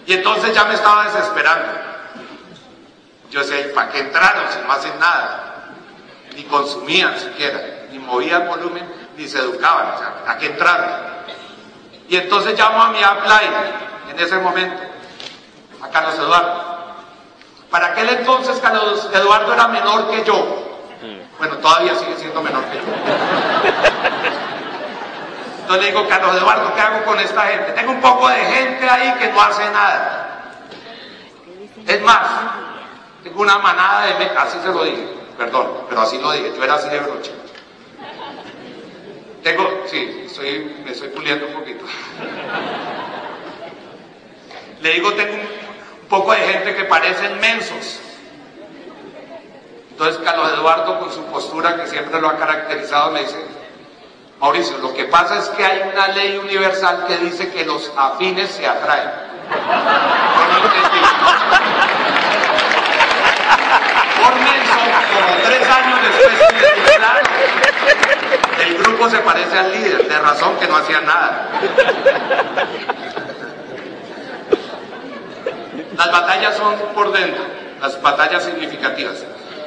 Y 0.07 0.13
entonces 0.13 0.55
ya 0.55 0.65
me 0.65 0.75
estaba 0.75 1.05
desesperando. 1.05 1.73
Yo 3.31 3.41
decía, 3.41 3.75
¿para 3.75 3.91
qué 3.91 4.01
entraron 4.01 4.45
si 4.53 4.59
no 4.67 4.73
hacen 4.73 4.99
nada? 5.01 5.54
Ni 6.35 6.43
consumían 6.45 7.19
siquiera, 7.19 7.61
ni 7.91 7.99
movían 7.99 8.47
volumen, 8.47 8.85
ni 9.17 9.29
se 9.29 9.39
educaban, 9.39 9.95
o 9.95 9.99
sea, 9.99 10.15
¿a 10.27 10.39
qué 10.39 10.47
entrar? 10.47 11.25
Y 12.09 12.17
entonces 12.17 12.59
llamo 12.59 12.83
a 12.83 12.89
mi 12.91 12.99
upline 12.99 13.55
en 14.11 14.19
ese 14.19 14.37
momento, 14.39 14.83
a 15.83 15.89
Carlos 15.89 16.15
Eduardo. 16.17 16.75
Para 17.71 17.89
aquel 17.89 18.09
entonces 18.11 18.59
Carlos 18.61 19.09
Eduardo 19.13 19.53
era 19.53 19.69
menor 19.69 20.11
que 20.11 20.25
yo. 20.25 20.63
Bueno, 21.39 21.57
todavía 21.59 21.95
sigue 21.97 22.17
siendo 22.17 22.43
menor 22.43 22.65
que 22.67 22.77
yo. 22.77 22.83
Entonces 25.61 25.85
le 25.85 25.91
digo, 25.91 26.09
Carlos 26.09 26.37
Eduardo, 26.37 26.75
¿qué 26.75 26.81
hago 26.81 27.05
con 27.05 27.19
esta 27.19 27.43
gente? 27.43 27.73
Tengo 27.73 27.93
un 27.93 28.01
poco 28.01 28.29
de 28.29 28.37
gente 28.37 28.89
ahí 28.89 29.15
que 29.19 29.29
no 29.33 29.41
hace 29.41 29.65
nada. 29.71 30.53
Es 31.87 32.03
más, 32.03 32.27
tengo 33.23 33.41
una 33.41 33.59
manada 33.59 34.07
de... 34.07 34.31
Así 34.37 34.59
se 34.63 34.69
lo 34.69 34.85
dije 34.85 35.24
perdón, 35.37 35.87
pero 35.89 36.01
así 36.01 36.19
lo 36.19 36.33
dije, 36.33 36.53
yo 36.57 36.65
era 36.65 36.75
así 36.75 36.89
de 36.89 36.99
broche. 37.01 37.33
Tengo, 39.43 39.83
sí, 39.87 40.23
estoy, 40.27 40.75
me 40.85 40.93
estoy 40.93 41.09
puliendo 41.09 41.47
un 41.47 41.55
poquito. 41.55 41.85
Le 44.81 44.91
digo, 44.93 45.13
tengo 45.15 45.35
un, 45.35 45.65
poco 46.09 46.33
de 46.33 46.39
gente 46.39 46.75
que 46.75 46.85
parecen 46.85 47.41
mensos. 47.41 48.01
Entonces 49.91 50.21
Carlos 50.25 50.53
Eduardo, 50.53 50.99
con 50.99 51.13
su 51.13 51.25
postura 51.27 51.77
que 51.77 51.87
siempre 51.87 52.21
lo 52.21 52.29
ha 52.29 52.37
caracterizado, 52.37 53.11
me 53.11 53.21
dice, 53.21 53.45
Mauricio, 54.41 54.79
lo 54.79 54.93
que 54.95 55.05
pasa 55.05 55.39
es 55.39 55.49
que 55.51 55.65
hay 55.65 55.91
una 55.93 56.09
ley 56.09 56.37
universal 56.37 57.05
que 57.07 57.17
dice 57.19 57.51
que 57.51 57.65
los 57.65 57.93
afines 57.97 58.51
se 58.51 58.67
atraen. 58.67 59.11
Yo 59.51 60.47
no 60.49 60.57
entendí 60.67 61.01
como 64.31 65.37
tres 65.45 65.69
años 65.69 65.99
después 66.03 66.39
de 66.39 66.55
el 68.65 68.79
grupo 68.79 69.11
se 69.11 69.19
parece 69.19 69.59
al 69.59 69.73
líder, 69.73 70.09
de 70.09 70.19
razón 70.19 70.57
que 70.57 70.67
no 70.67 70.77
hacía 70.77 71.01
nada. 71.01 71.49
Las 75.97 76.11
batallas 76.11 76.57
son 76.57 76.75
por 76.95 77.13
dentro, 77.13 77.45
las 77.81 78.01
batallas 78.01 78.45
significativas. 78.45 79.25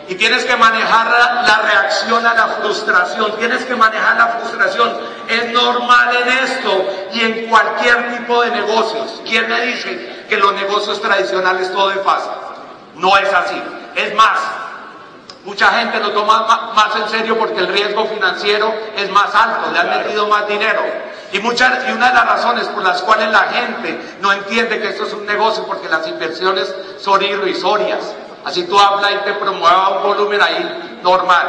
Y 0.09 0.15
tienes 0.15 0.45
que 0.45 0.55
manejar 0.55 1.07
la, 1.07 1.61
reacción 1.63 2.25
a 2.25 2.33
la 2.33 2.47
frustración, 2.61 3.35
tienes 3.37 3.65
que 3.65 3.75
manejar 3.75 4.17
la 4.17 4.27
frustración. 4.27 4.97
Es 5.27 5.51
normal 5.51 6.15
en 6.15 6.29
esto 6.29 6.89
y 7.13 7.21
en 7.21 7.47
cualquier 7.47 8.17
tipo 8.17 8.41
de 8.41 8.51
negocios. 8.51 9.21
¿Quién 9.25 9.49
me 9.49 9.61
dice 9.61 10.25
que 10.29 10.37
los 10.37 10.53
negocios 10.53 11.01
tradicionales 11.01 11.71
todo 11.73 11.91
es 11.91 12.01
fácil? 12.03 12.31
No 12.95 13.17
es 13.17 13.31
así. 13.33 13.61
Es 13.97 14.13
más, 14.13 14.39
mucha 15.43 15.71
gente 15.71 15.99
lo 15.99 16.11
toma 16.11 16.71
más 16.75 16.95
en 16.97 17.09
serio 17.09 17.35
porque 17.35 17.59
el 17.59 17.67
riesgo 17.67 18.05
financiero 18.05 18.71
es 18.95 19.09
más 19.09 19.33
alto, 19.33 19.71
le 19.71 19.79
han 19.79 19.89
metido 19.89 20.27
más 20.27 20.47
dinero. 20.47 20.83
Y, 21.31 21.39
muchas, 21.39 21.89
y 21.89 21.93
una 21.93 22.09
de 22.09 22.13
las 22.13 22.27
razones 22.27 22.67
por 22.67 22.83
las 22.83 23.01
cuales 23.01 23.31
la 23.31 23.45
gente 23.45 23.99
no 24.21 24.31
entiende 24.31 24.79
que 24.79 24.89
esto 24.89 25.07
es 25.07 25.13
un 25.13 25.25
negocio, 25.25 25.65
porque 25.65 25.89
las 25.89 26.07
inversiones 26.07 26.71
son 26.99 27.23
irrisorias. 27.23 28.13
Así 28.45 28.65
tú 28.67 28.79
hablas 28.79 29.13
y 29.13 29.17
te 29.25 29.33
promueva 29.33 29.97
un 29.97 30.03
volumen 30.03 30.43
ahí 30.43 30.99
normal. 31.01 31.47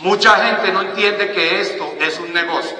Mucha 0.00 0.34
gente 0.44 0.72
no 0.72 0.82
entiende 0.82 1.30
que 1.30 1.60
esto 1.60 1.94
es 2.00 2.18
un 2.18 2.32
negocio. 2.32 2.76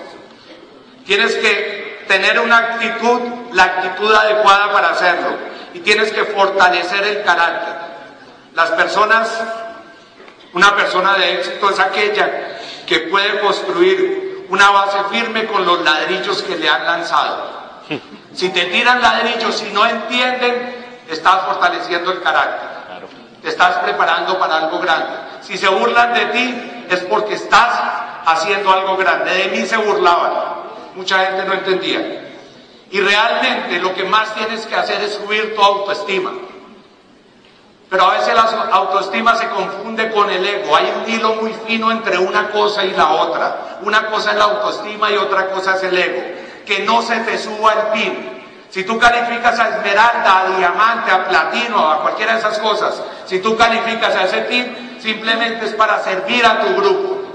Tienes 1.07 1.37
que 1.37 2.05
tener 2.09 2.41
una 2.41 2.59
actitud, 2.59 3.21
la 3.53 3.63
actitud 3.63 4.13
adecuada 4.13 4.73
para 4.73 4.91
hacerlo 4.91 5.51
y 5.75 5.81
tienes 5.81 6.13
que 6.13 6.25
fortalecer 6.25 7.05
el 7.05 7.23
carácter. 7.23 7.75
Las 8.55 8.71
personas, 8.73 9.43
una 10.53 10.75
persona 10.75 11.15
de 11.15 11.35
éxito 11.35 11.71
es 11.71 11.79
aquella 11.79 12.59
que 12.87 13.01
puede 13.01 13.41
construir 13.41 14.47
una 14.49 14.71
base 14.71 14.99
firme 15.11 15.47
con 15.47 15.65
los 15.65 15.83
ladrillos 15.83 16.43
que 16.43 16.57
le 16.57 16.69
han 16.69 16.85
lanzado. 16.85 17.61
Si 18.33 18.49
te 18.51 18.67
tiran 18.67 19.03
ladrillos 19.03 19.61
y 19.69 19.73
no 19.73 19.85
entienden, 19.85 21.03
estás 21.09 21.47
fortaleciendo 21.47 22.13
el 22.13 22.23
carácter. 22.23 22.69
Te 23.43 23.49
estás 23.49 23.79
preparando 23.79 24.39
para 24.39 24.59
algo 24.59 24.79
grande. 24.79 25.17
Si 25.43 25.59
se 25.59 25.69
burlan 25.69 26.15
de 26.15 26.27
ti, 26.27 26.85
es 26.89 27.01
porque 27.01 27.35
estás 27.35 27.81
haciendo 28.25 28.71
algo 28.71 28.97
grande. 28.97 29.35
De 29.35 29.49
mí 29.49 29.67
se 29.67 29.77
burlaban. 29.79 30.33
Mucha 30.95 31.19
gente 31.27 31.45
no 31.45 31.55
entendía. 31.55 32.30
Y 32.91 33.01
realmente 33.01 33.79
lo 33.79 33.95
que 33.95 34.05
más 34.05 34.35
tienes 34.35 34.67
que 34.67 34.75
hacer 34.75 35.01
es 35.03 35.15
subir 35.15 35.55
tu 35.55 35.63
autoestima. 35.63 36.33
Pero 37.89 38.05
a 38.05 38.19
veces 38.19 38.35
la 38.35 38.43
autoestima 38.43 39.37
se 39.37 39.49
confunde 39.49 40.11
con 40.11 40.31
el 40.31 40.45
ego. 40.45 40.77
Hay 40.77 40.93
un 40.97 41.13
hilo 41.13 41.35
muy 41.35 41.53
fino 41.67 41.91
entre 41.91 42.19
una 42.19 42.51
cosa 42.51 42.85
y 42.85 42.93
la 42.93 43.11
otra. 43.11 43.79
Una 43.83 44.07
cosa 44.07 44.31
es 44.31 44.37
la 44.37 44.45
autoestima 44.45 45.11
y 45.11 45.17
otra 45.17 45.51
cosa 45.51 45.77
es 45.77 45.83
el 45.83 45.99
ego. 45.99 46.23
Que 46.65 46.81
no 46.81 47.03
se 47.03 47.17
te 47.21 47.37
suba 47.37 47.73
el 47.73 47.87
pin. 47.93 48.41
Si 48.71 48.85
tú 48.85 48.97
calificas 48.99 49.59
a 49.59 49.69
esmeralda, 49.69 50.39
a 50.39 50.57
diamante, 50.57 51.11
a 51.11 51.27
platino, 51.27 51.91
a 51.91 52.03
cualquiera 52.03 52.35
de 52.35 52.39
esas 52.39 52.59
cosas, 52.61 53.03
si 53.27 53.41
tú 53.41 53.57
calificas 53.57 54.15
a 54.15 54.25
ese 54.25 54.43
team, 54.43 55.01
simplemente 55.01 55.67
es 55.67 55.75
para 55.75 56.01
servir 56.05 56.47
a 56.47 56.61
tu 56.61 56.77
grupo. 56.77 57.30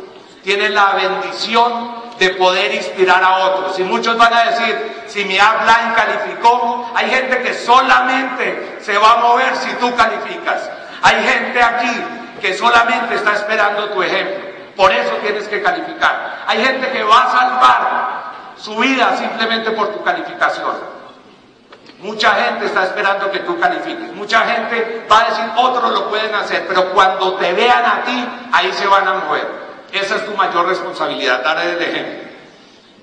Tienes 0.45 0.69
la 0.69 0.91
bendición 0.91 2.03
de 2.19 2.29
poder 2.29 2.75
inspirar 2.75 3.23
a 3.23 3.37
otros. 3.37 3.79
Y 3.79 3.83
muchos 3.83 4.15
van 4.15 4.31
a 4.31 4.43
decir, 4.43 5.03
si 5.07 5.25
mi 5.25 5.39
habla 5.39 5.95
calificó, 5.95 6.91
hay 6.93 7.09
gente 7.09 7.41
que 7.41 7.55
solamente 7.55 8.77
se 8.79 8.95
va 8.95 9.13
a 9.13 9.15
mover 9.15 9.55
si 9.55 9.71
tú 9.77 9.93
calificas. 9.95 10.69
Hay 11.01 11.15
gente 11.23 11.63
aquí 11.63 11.99
que 12.41 12.53
solamente 12.53 13.15
está 13.15 13.33
esperando 13.33 13.89
tu 13.89 14.03
ejemplo. 14.03 14.45
Por 14.75 14.91
eso 14.91 15.15
tienes 15.23 15.47
que 15.47 15.63
calificar. 15.63 16.43
Hay 16.45 16.63
gente 16.63 16.91
que 16.91 17.03
va 17.03 17.23
a 17.23 17.31
salvar 17.31 18.55
su 18.55 18.75
vida 18.75 19.17
simplemente 19.17 19.71
por 19.71 19.87
tu 19.93 20.03
calificación. 20.03 20.75
Mucha 22.01 22.35
gente 22.35 22.67
está 22.67 22.83
esperando 22.83 23.31
que 23.31 23.39
tú 23.39 23.59
califiques. 23.59 24.13
Mucha 24.13 24.41
gente 24.41 25.07
va 25.11 25.21
a 25.21 25.29
decir, 25.29 25.45
otros 25.57 25.91
lo 25.91 26.07
pueden 26.07 26.35
hacer, 26.35 26.67
pero 26.67 26.91
cuando 26.91 27.33
te 27.33 27.51
vean 27.53 27.83
a 27.83 28.03
ti, 28.03 28.29
ahí 28.51 28.71
se 28.73 28.85
van 28.85 29.07
a 29.07 29.13
mover. 29.15 29.64
Esa 29.95 30.17
es 30.17 30.25
tu 30.25 30.33
mayor 30.33 30.67
responsabilidad, 30.67 31.41
dar 31.41 31.65
el 31.65 31.81
ejemplo. 31.81 32.29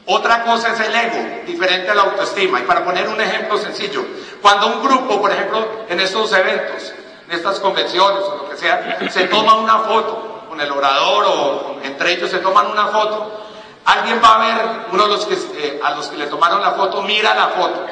Otra 0.05 0.43
cosa 0.43 0.73
es 0.73 0.81
el 0.81 0.95
ego, 0.95 1.43
diferente 1.47 1.91
a 1.91 1.95
la 1.95 2.03
autoestima. 2.03 2.61
Y 2.61 2.65
para 2.65 2.85
poner 2.85 3.09
un 3.09 3.19
ejemplo 3.19 3.57
sencillo, 3.57 4.05
cuando 4.43 4.67
un 4.67 4.83
grupo, 4.83 5.19
por 5.19 5.31
ejemplo, 5.31 5.85
en 5.89 6.01
estos 6.01 6.33
eventos, 6.35 6.93
en 7.29 7.37
estas 7.37 7.61
convenciones 7.61 8.23
o 8.25 8.37
lo 8.43 8.51
que 8.51 8.57
sea, 8.59 8.99
se 9.11 9.25
toma 9.25 9.55
una 9.55 9.79
foto 9.79 10.45
con 10.49 10.61
el 10.61 10.71
orador 10.71 11.25
o 11.29 11.77
entre 11.83 12.13
ellos 12.13 12.29
se 12.29 12.39
toman 12.39 12.67
una 12.67 12.89
foto, 12.89 13.41
alguien 13.87 14.21
va 14.23 14.35
a 14.35 14.39
ver, 14.39 14.67
uno 14.93 15.05
de 15.05 15.09
los 15.09 15.25
que, 15.25 15.35
eh, 15.35 15.81
a 15.83 15.93
los 15.93 16.09
que 16.09 16.19
le 16.19 16.27
tomaron 16.27 16.61
la 16.61 16.73
foto, 16.73 17.01
mira 17.01 17.35
la 17.35 17.49
foto. 17.49 17.87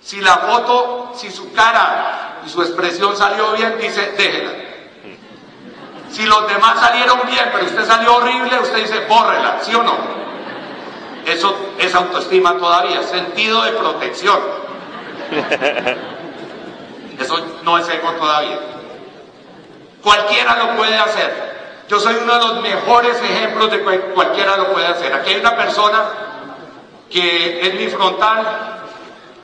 Si 0.00 0.20
la 0.20 0.36
foto, 0.36 1.12
si 1.16 1.32
su 1.32 1.52
cara 1.52 2.42
y 2.46 2.48
su 2.48 2.62
expresión 2.62 3.16
salió 3.16 3.52
bien, 3.54 3.76
dice, 3.80 4.12
déjela. 4.16 4.65
Si 6.16 6.24
los 6.24 6.48
demás 6.48 6.80
salieron 6.80 7.20
bien, 7.26 7.50
pero 7.52 7.66
usted 7.66 7.84
salió 7.84 8.16
horrible, 8.16 8.58
usted 8.58 8.78
dice, 8.78 9.04
bórrela, 9.06 9.58
¿sí 9.60 9.74
o 9.74 9.82
no? 9.82 9.98
Eso 11.26 11.54
es 11.78 11.94
autoestima 11.94 12.56
todavía, 12.56 13.02
sentido 13.02 13.60
de 13.64 13.72
protección. 13.72 14.40
Eso 17.20 17.38
no 17.64 17.76
es 17.76 17.86
ego 17.90 18.12
todavía. 18.12 18.58
Cualquiera 20.02 20.56
lo 20.56 20.76
puede 20.76 20.96
hacer. 20.96 21.84
Yo 21.86 22.00
soy 22.00 22.16
uno 22.22 22.32
de 22.32 22.40
los 22.40 22.62
mejores 22.62 23.20
ejemplos 23.20 23.70
de 23.70 23.84
que 23.84 24.00
cualquiera 24.14 24.56
lo 24.56 24.72
puede 24.72 24.86
hacer. 24.86 25.12
Aquí 25.12 25.34
hay 25.34 25.40
una 25.40 25.54
persona 25.54 26.02
que 27.10 27.60
es 27.60 27.74
mi 27.74 27.88
frontal 27.88 28.80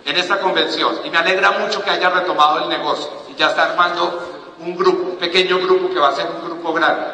en 0.07 0.16
esta 0.16 0.41
convención 0.41 1.01
y 1.05 1.11
me 1.11 1.18
alegra 1.18 1.51
mucho 1.51 1.85
que 1.85 1.91
haya 1.91 2.09
retomado 2.09 2.61
el 2.61 2.70
negocio 2.70 3.11
y 3.29 3.35
ya 3.35 3.49
está 3.51 3.64
armando 3.64 4.32
un 4.63 4.77
grupo, 4.77 5.11
un 5.11 5.17
pequeño 5.17 5.59
grupo 5.59 5.93
que 5.93 5.99
va 5.99 6.09
a 6.09 6.13
ser 6.13 6.27
un 6.27 6.45
grupo 6.45 6.73
grande. 6.73 7.07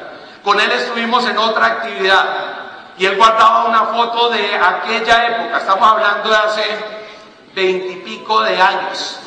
Con 0.43 0.61
él 0.61 0.71
estuvimos 0.71 1.27
en 1.27 1.39
otra 1.39 1.67
actividad 1.67 2.25
y 2.97 3.07
él 3.07 3.17
guardaba 3.17 3.65
una 3.65 3.85
foto 3.87 4.31
de 4.31 4.55
aquella 4.57 5.27
época, 5.27 5.59
estamos 5.59 5.89
hablando 5.89 6.29
de 6.29 6.37
hace 6.37 6.63
veintipico 7.55 8.43
de 8.43 8.61
años, 8.61 9.19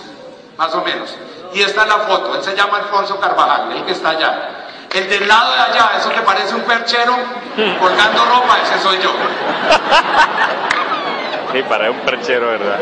más 0.57 0.73
o 0.75 0.81
menos. 0.81 1.15
Y 1.53 1.61
esta 1.61 1.81
es 1.83 1.87
la 1.87 1.99
foto, 1.99 2.35
él 2.35 2.43
se 2.43 2.55
llama 2.55 2.77
Alfonso 2.77 3.19
Carvajal, 3.19 3.71
el 3.71 3.85
que 3.85 3.91
está 3.91 4.09
allá. 4.09 4.67
El 4.93 5.09
del 5.09 5.27
lado 5.27 5.53
de 5.53 5.59
allá, 5.59 5.91
eso 5.97 6.09
que 6.09 6.21
parece 6.21 6.53
un 6.53 6.61
perchero 6.61 7.15
colgando 7.79 8.25
ropa, 8.25 8.57
ese 8.63 8.79
soy 8.79 8.99
yo. 9.01 9.11
Sí, 11.51 11.61
para 11.63 11.91
un 11.91 11.99
perchero, 11.99 12.47
¿verdad? 12.47 12.79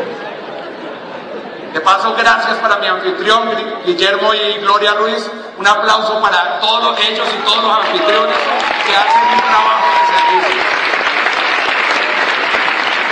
De 1.72 1.80
paso, 1.80 2.14
gracias 2.16 2.56
para 2.56 2.78
mi 2.78 2.86
anfitrión, 2.88 3.48
Guillermo 3.86 4.34
y 4.34 4.58
Gloria 4.58 4.94
Ruiz. 4.94 5.30
Un 5.56 5.66
aplauso 5.66 6.20
para 6.20 6.58
todos 6.58 6.98
ellos 7.00 7.28
y 7.32 7.44
todos 7.44 7.62
los 7.62 7.78
anfitriones 7.78 8.36
que 8.86 8.96
hacen 8.96 9.22
un 9.34 9.40
trabajo 9.40 9.86
de 9.94 10.06
servicio. 10.06 10.62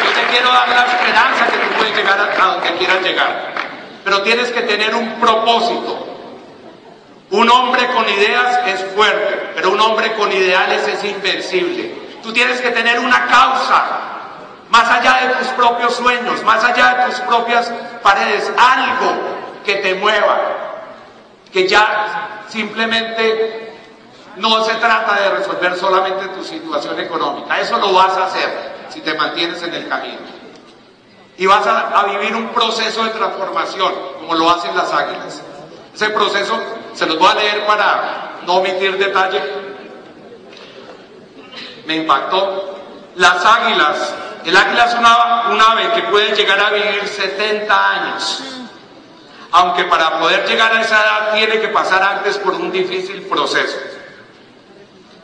Yo 0.05 0.11
te 0.11 0.27
quiero 0.33 0.53
dar 0.53 0.69
la 0.69 0.87
esperanza 0.87 1.47
que 1.47 1.59
tú 1.59 1.75
puedes 1.77 1.97
llegar 1.97 2.19
a 2.19 2.45
donde 2.47 2.75
quieras 2.75 3.03
llegar. 3.03 3.55
Pero 4.03 4.23
tienes 4.23 4.51
que 4.51 4.63
tener 4.63 4.95
un 4.95 5.21
propósito. 5.21 6.09
Un 7.31 7.51
hombre 7.51 7.87
con 7.93 8.09
ideas 8.09 8.61
es 8.67 8.83
fuerte, 8.95 9.51
pero 9.55 9.71
un 9.71 9.81
hombre 9.81 10.15
con 10.15 10.33
ideales 10.33 10.89
es 10.89 11.05
invencible. 11.05 11.95
Tú 12.23 12.33
tienes 12.33 12.61
que 12.61 12.71
tener 12.71 12.99
una 12.99 13.27
causa, 13.27 14.08
más 14.71 14.89
allá 14.91 15.29
de 15.29 15.35
tus 15.37 15.49
propios 15.49 15.95
sueños, 15.95 16.43
más 16.45 16.63
allá 16.63 16.95
de 16.95 17.11
tus 17.11 17.21
propias 17.21 17.73
paredes, 18.03 18.51
algo 18.57 19.15
que 19.65 19.77
te 19.77 19.95
mueva, 19.95 20.41
que 21.53 21.67
ya 21.67 22.45
simplemente 22.49 23.75
no 24.37 24.65
se 24.65 24.75
trata 24.77 25.21
de 25.21 25.31
resolver 25.31 25.77
solamente 25.77 26.29
tu 26.29 26.45
situación 26.45 27.01
económica, 27.01 27.59
eso 27.61 27.79
lo 27.79 27.93
vas 27.93 28.17
a 28.17 28.27
hacer 28.27 28.77
si 28.89 29.01
te 29.01 29.15
mantienes 29.15 29.63
en 29.63 29.75
el 29.75 29.89
camino. 29.89 30.39
Y 31.37 31.47
vas 31.47 31.65
a, 31.67 32.05
vivir 32.05 32.35
un 32.35 32.49
proceso 32.49 33.05
de 33.05 33.11
transformación, 33.11 33.95
como 34.19 34.35
lo 34.35 34.51
hacen 34.51 34.77
las 34.77 34.93
águilas. 34.93 35.41
Ese 35.95 36.11
proceso 36.11 36.59
se 36.95 37.07
los 37.07 37.17
voy 37.17 37.31
a 37.31 37.35
leer 37.35 37.65
para 37.65 38.41
no 38.45 38.57
omitir 38.57 38.99
detalle. 38.99 39.41
Me 41.87 41.97
impactó. 41.97 42.75
Las 43.15 43.45
águilas 43.45 44.15
el 44.49 44.57
águila 44.57 44.85
es 44.87 44.95
una, 44.95 45.49
un 45.51 45.61
ave 45.61 45.93
que 45.93 46.03
puede 46.09 46.35
llegar 46.35 46.59
a 46.59 46.71
vivir 46.71 47.07
70 47.07 47.91
años, 47.91 48.43
aunque 49.53 49.85
para 49.85 50.19
poder 50.19 50.49
llegar 50.49 50.73
a 50.73 50.81
esa 50.81 51.03
edad 51.03 51.33
tiene 51.35 51.61
que 51.61 51.69
pasar 51.69 52.03
antes 52.03 52.39
por 52.39 52.55
un 52.55 52.73
difícil 52.73 53.23
proceso. 53.25 53.77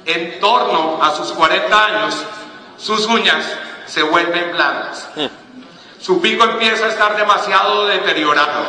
En 0.05 0.39
torno 0.41 1.03
a 1.03 1.11
sus 1.13 1.33
40 1.33 1.85
años, 1.85 2.23
sus 2.77 3.07
uñas 3.07 3.47
se 3.87 4.03
vuelven 4.03 4.53
blandas. 4.53 5.09
Su 5.99 6.21
pico 6.21 6.45
empieza 6.45 6.85
a 6.85 6.89
estar 6.91 7.17
demasiado 7.17 7.87
deteriorado 7.87 8.65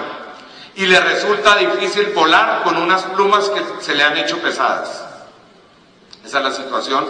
y 0.75 0.85
le 0.85 1.01
resulta 1.01 1.57
difícil 1.57 2.13
volar 2.13 2.63
con 2.63 2.77
unas 2.77 3.03
plumas 3.03 3.49
que 3.49 3.61
se 3.81 3.93
le 3.93 4.03
han 4.03 4.17
hecho 4.17 4.37
pesadas. 4.39 5.03
Esa 6.23 6.37
es 6.37 6.43
la 6.45 6.51
situación 6.51 7.05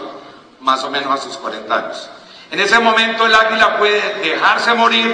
más 0.61 0.83
o 0.83 0.89
menos 0.89 1.11
a 1.11 1.23
sus 1.23 1.37
40 1.37 1.75
años. 1.75 2.09
En 2.55 2.61
ese 2.61 2.79
momento 2.79 3.25
el 3.25 3.35
águila 3.35 3.77
puede 3.77 4.15
dejarse 4.21 4.73
morir 4.75 5.13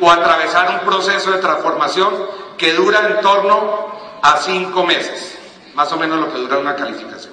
o 0.00 0.08
atravesar 0.08 0.70
un 0.70 0.78
proceso 0.88 1.32
de 1.32 1.38
transformación 1.38 2.14
que 2.56 2.72
dura 2.72 3.00
en 3.00 3.20
torno 3.20 3.88
a 4.22 4.36
cinco 4.36 4.84
meses, 4.84 5.36
más 5.74 5.90
o 5.90 5.96
menos 5.96 6.20
lo 6.20 6.32
que 6.32 6.38
dura 6.38 6.56
una 6.56 6.76
calificación. 6.76 7.32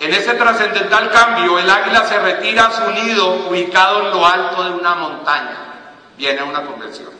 En 0.00 0.12
ese 0.12 0.34
trascendental 0.34 1.08
cambio, 1.12 1.56
el 1.60 1.70
águila 1.70 2.04
se 2.04 2.18
retira 2.18 2.66
a 2.66 2.72
su 2.72 2.90
nido 2.90 3.46
ubicado 3.48 4.06
en 4.06 4.10
lo 4.10 4.26
alto 4.26 4.64
de 4.64 4.70
una 4.72 4.96
montaña. 4.96 5.56
Viene 6.16 6.42
una 6.42 6.62
convención. 6.62 7.10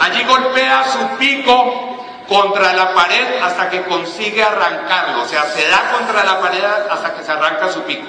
Allí 0.00 0.24
golpea 0.24 0.88
su 0.88 1.18
pico 1.18 2.02
contra 2.28 2.72
la 2.72 2.94
pared 2.94 3.40
hasta 3.42 3.70
que 3.70 3.82
consigue 3.82 4.42
arrancarlo, 4.42 5.22
o 5.22 5.26
sea, 5.26 5.44
se 5.44 5.66
da 5.68 5.92
contra 5.92 6.24
la 6.24 6.40
pared 6.40 6.64
hasta 6.90 7.14
que 7.14 7.24
se 7.24 7.32
arranca 7.32 7.70
su 7.70 7.82
pico. 7.82 8.08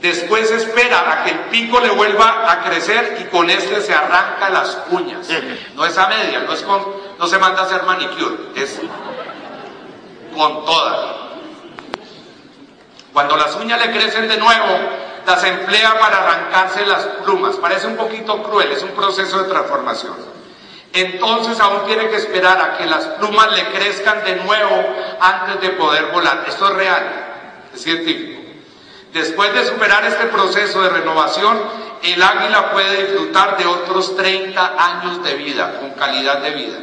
Después 0.00 0.50
espera 0.50 1.12
a 1.12 1.24
que 1.24 1.30
el 1.30 1.38
pico 1.50 1.78
le 1.78 1.90
vuelva 1.90 2.50
a 2.50 2.62
crecer 2.62 3.18
y 3.20 3.24
con 3.24 3.50
este 3.50 3.82
se 3.82 3.92
arranca 3.92 4.48
las 4.48 4.78
uñas. 4.90 5.28
No 5.74 5.84
es 5.84 5.98
a 5.98 6.06
media, 6.08 6.40
no, 6.40 6.52
es 6.54 6.62
con, 6.62 6.82
no 7.18 7.26
se 7.26 7.38
manda 7.38 7.62
a 7.62 7.64
hacer 7.66 7.82
manicure, 7.82 8.36
es 8.56 8.80
con 10.34 10.64
toda. 10.64 11.16
Cuando 13.12 13.36
las 13.36 13.54
uñas 13.56 13.84
le 13.84 13.92
crecen 13.92 14.26
de 14.26 14.38
nuevo, 14.38 14.78
las 15.26 15.44
emplea 15.44 15.98
para 16.00 16.22
arrancarse 16.22 16.86
las 16.86 17.04
plumas. 17.24 17.56
Parece 17.56 17.86
un 17.86 17.96
poquito 17.96 18.42
cruel, 18.42 18.72
es 18.72 18.82
un 18.82 18.92
proceso 18.92 19.42
de 19.42 19.50
transformación 19.50 20.29
entonces 20.92 21.60
aún 21.60 21.86
tiene 21.86 22.08
que 22.08 22.16
esperar 22.16 22.60
a 22.60 22.76
que 22.76 22.86
las 22.86 23.06
plumas 23.06 23.52
le 23.52 23.64
crezcan 23.70 24.24
de 24.24 24.36
nuevo 24.36 24.84
antes 25.20 25.60
de 25.60 25.70
poder 25.70 26.06
volar. 26.06 26.44
Esto 26.48 26.68
es 26.68 26.74
real, 26.74 27.26
es 27.72 27.82
científico. 27.82 28.40
Después 29.12 29.52
de 29.54 29.66
superar 29.66 30.04
este 30.04 30.26
proceso 30.26 30.82
de 30.82 30.90
renovación, 30.90 31.58
el 32.02 32.22
águila 32.22 32.72
puede 32.72 33.06
disfrutar 33.06 33.56
de 33.56 33.66
otros 33.66 34.16
30 34.16 34.74
años 34.78 35.22
de 35.22 35.34
vida, 35.34 35.78
con 35.78 35.90
calidad 35.90 36.38
de 36.38 36.50
vida. 36.50 36.78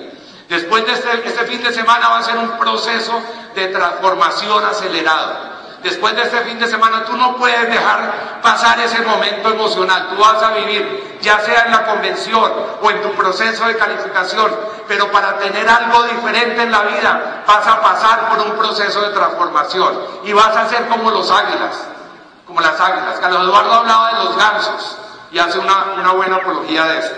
Después 0.50 0.86
de 0.86 0.94
este, 0.94 1.10
este 1.26 1.46
fin 1.46 1.62
de 1.62 1.74
semana 1.74 2.10
va 2.10 2.20
a 2.20 2.24
ser 2.24 2.38
un 2.38 2.58
proceso 2.58 3.22
de 3.56 3.68
transformación 3.68 4.64
acelerado. 4.64 5.57
Después 5.84 6.16
de 6.16 6.24
este 6.24 6.42
fin 6.42 6.60
de 6.60 6.68
semana 6.68 7.06
tú 7.06 7.16
no 7.16 7.36
puedes 7.36 7.70
dejar 7.70 8.40
pasar 8.42 8.80
ese 8.80 9.02
momento 9.02 9.50
emocional. 9.50 10.08
Tú 10.10 10.22
vas 10.22 10.42
a 10.42 10.52
vivir, 10.52 11.20
ya 11.22 11.40
sea 11.40 11.66
en 11.66 11.72
la 11.72 11.86
convención 11.86 12.52
o 12.82 12.92
en 12.92 13.02
tu 13.02 13.12
proceso 13.12 13.66
de 13.68 13.78
calificación, 13.78 14.52
pero 14.88 15.12
para 15.12 15.38
tener 15.38 15.68
algo 15.70 16.04
diferente 16.04 16.64
en 16.64 16.72
la 16.72 16.82
vida 16.82 17.44
vas 17.46 17.68
a 17.68 17.82
pasar 17.82 18.30
por 18.30 18.40
un 18.40 18.58
proceso 18.58 19.02
de 19.02 19.10
transformación 19.10 20.00
y 20.24 20.34
vas 20.34 20.56
a 20.56 20.68
ser 20.68 20.88
como 20.88 21.12
los 21.12 21.30
águilas. 21.30 21.88
como 22.48 22.62
las 22.62 22.80
águilas. 22.80 23.20
Carlos 23.20 23.44
Eduardo 23.44 23.74
hablaba 23.74 24.14
de 24.14 24.24
los 24.24 24.38
gansos 24.38 24.98
y 25.32 25.38
hace 25.38 25.60
una, 25.60 25.94
una 26.00 26.12
buena 26.14 26.38
apología 26.38 26.86
de 26.86 27.00
eso. 27.00 27.12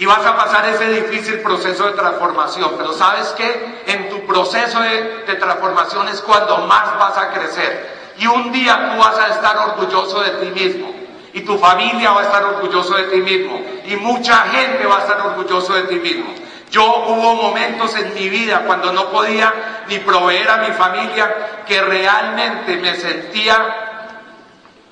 Y 0.00 0.06
vas 0.06 0.24
a 0.24 0.34
pasar 0.34 0.66
ese 0.66 0.86
difícil 0.86 1.40
proceso 1.40 1.84
de 1.84 1.92
transformación, 1.92 2.70
pero 2.78 2.94
¿sabes 2.94 3.34
qué? 3.36 3.82
En 3.86 4.08
tu 4.08 4.24
proceso 4.24 4.80
de, 4.80 5.24
de 5.26 5.34
transformación 5.34 6.08
es 6.08 6.22
cuando 6.22 6.56
más 6.66 6.98
vas 6.98 7.18
a 7.18 7.28
crecer. 7.28 8.14
Y 8.16 8.26
un 8.26 8.50
día 8.50 8.92
tú 8.92 8.98
vas 8.98 9.18
a 9.18 9.28
estar 9.28 9.58
orgulloso 9.58 10.22
de 10.22 10.30
ti 10.30 10.58
mismo. 10.58 10.90
Y 11.34 11.42
tu 11.42 11.58
familia 11.58 12.12
va 12.12 12.22
a 12.22 12.24
estar 12.24 12.42
orgulloso 12.46 12.94
de 12.94 13.02
ti 13.08 13.18
mismo. 13.18 13.60
Y 13.84 13.96
mucha 13.96 14.36
gente 14.44 14.86
va 14.86 14.96
a 14.96 15.00
estar 15.00 15.20
orgulloso 15.20 15.74
de 15.74 15.82
ti 15.82 15.96
mismo. 15.96 16.32
Yo 16.70 16.82
hubo 17.06 17.34
momentos 17.34 17.94
en 17.96 18.14
mi 18.14 18.30
vida 18.30 18.62
cuando 18.66 18.94
no 18.94 19.10
podía 19.10 19.82
ni 19.86 19.98
proveer 19.98 20.48
a 20.48 20.56
mi 20.56 20.72
familia 20.72 21.64
que 21.66 21.78
realmente 21.78 22.78
me 22.78 22.94
sentía 22.94 23.66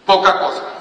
poca 0.05 0.39
cosa. 0.39 0.78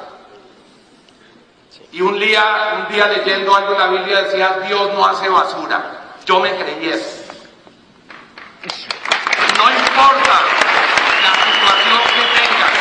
Y 1.91 2.01
un 2.01 2.19
día, 2.19 2.85
un 2.85 2.93
día 2.93 3.07
leyendo 3.07 3.55
algo 3.55 3.73
en 3.73 3.79
la 3.79 3.88
Biblia 3.88 4.23
decía, 4.23 4.59
Dios 4.67 4.93
no 4.93 5.05
hace 5.05 5.29
basura. 5.29 6.15
Yo 6.25 6.39
me 6.39 6.55
creí 6.55 6.89
eso. 6.89 7.23
No 9.57 9.71
importa 9.71 10.41
la 11.23 11.33
situación 11.45 11.99
que 12.13 12.23
tengas, 12.38 12.73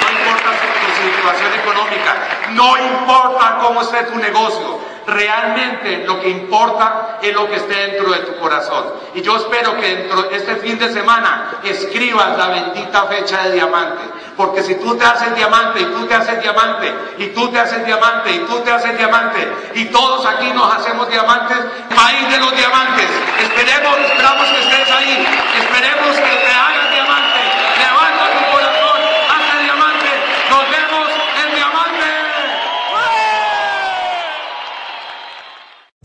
no 0.00 0.10
importa 0.10 0.50
tu 0.80 0.88
situación 1.02 1.54
económica, 1.54 2.10
no 2.50 2.76
importa 2.76 3.58
cómo 3.62 3.80
esté 3.80 4.02
tu 4.04 4.16
negocio, 4.16 4.78
realmente 5.06 6.04
lo 6.06 6.20
que 6.20 6.28
importa 6.28 7.18
es 7.22 7.34
lo 7.34 7.48
que 7.48 7.56
esté 7.56 7.74
dentro 7.74 8.10
de 8.12 8.18
tu 8.20 8.36
corazón. 8.38 8.84
Y 9.14 9.22
yo 9.22 9.36
espero 9.36 9.76
que 9.76 9.96
dentro 9.96 10.22
de 10.22 10.36
este 10.36 10.56
fin 10.56 10.78
de 10.78 10.92
semana 10.92 11.60
escribas 11.64 12.36
la 12.36 12.48
bendita 12.48 13.04
fecha 13.04 13.42
de 13.44 13.52
diamante. 13.52 14.02
Porque 14.36 14.62
si 14.62 14.74
tú 14.76 14.96
te 14.96 15.04
haces 15.04 15.34
diamante 15.34 15.80
y 15.80 15.84
tú 15.84 16.06
te 16.06 16.14
haces 16.14 16.40
diamante 16.40 16.94
y 17.18 17.26
tú 17.28 17.48
te 17.50 17.58
haces 17.60 17.84
diamante 17.84 18.32
y 18.32 18.38
tú 18.40 18.60
te 18.60 18.72
haces 18.72 18.96
diamante 18.96 19.46
y 19.74 19.84
todos 19.86 20.24
aquí 20.24 20.50
nos 20.54 20.74
hacemos 20.74 21.08
diamantes, 21.10 21.58
país 21.94 22.30
de 22.30 22.38
los 22.38 22.56
diamantes. 22.56 23.06
Esperemos, 23.40 23.98
esperamos 23.98 24.46
que 24.48 24.60
estés 24.60 24.90
ahí. 24.90 25.26
Esperemos 25.60 26.16
que 26.16 26.22
te 26.22 26.50
hagas 26.50 26.90
diamante. 26.90 27.40
Levanta 27.78 28.24
tu 28.32 28.52
corazón, 28.52 29.00
hazte 29.28 29.62
diamante. 29.64 30.10
Nos 30.50 30.70
vemos 30.70 31.08
en 31.44 31.54
diamante. 31.54 32.10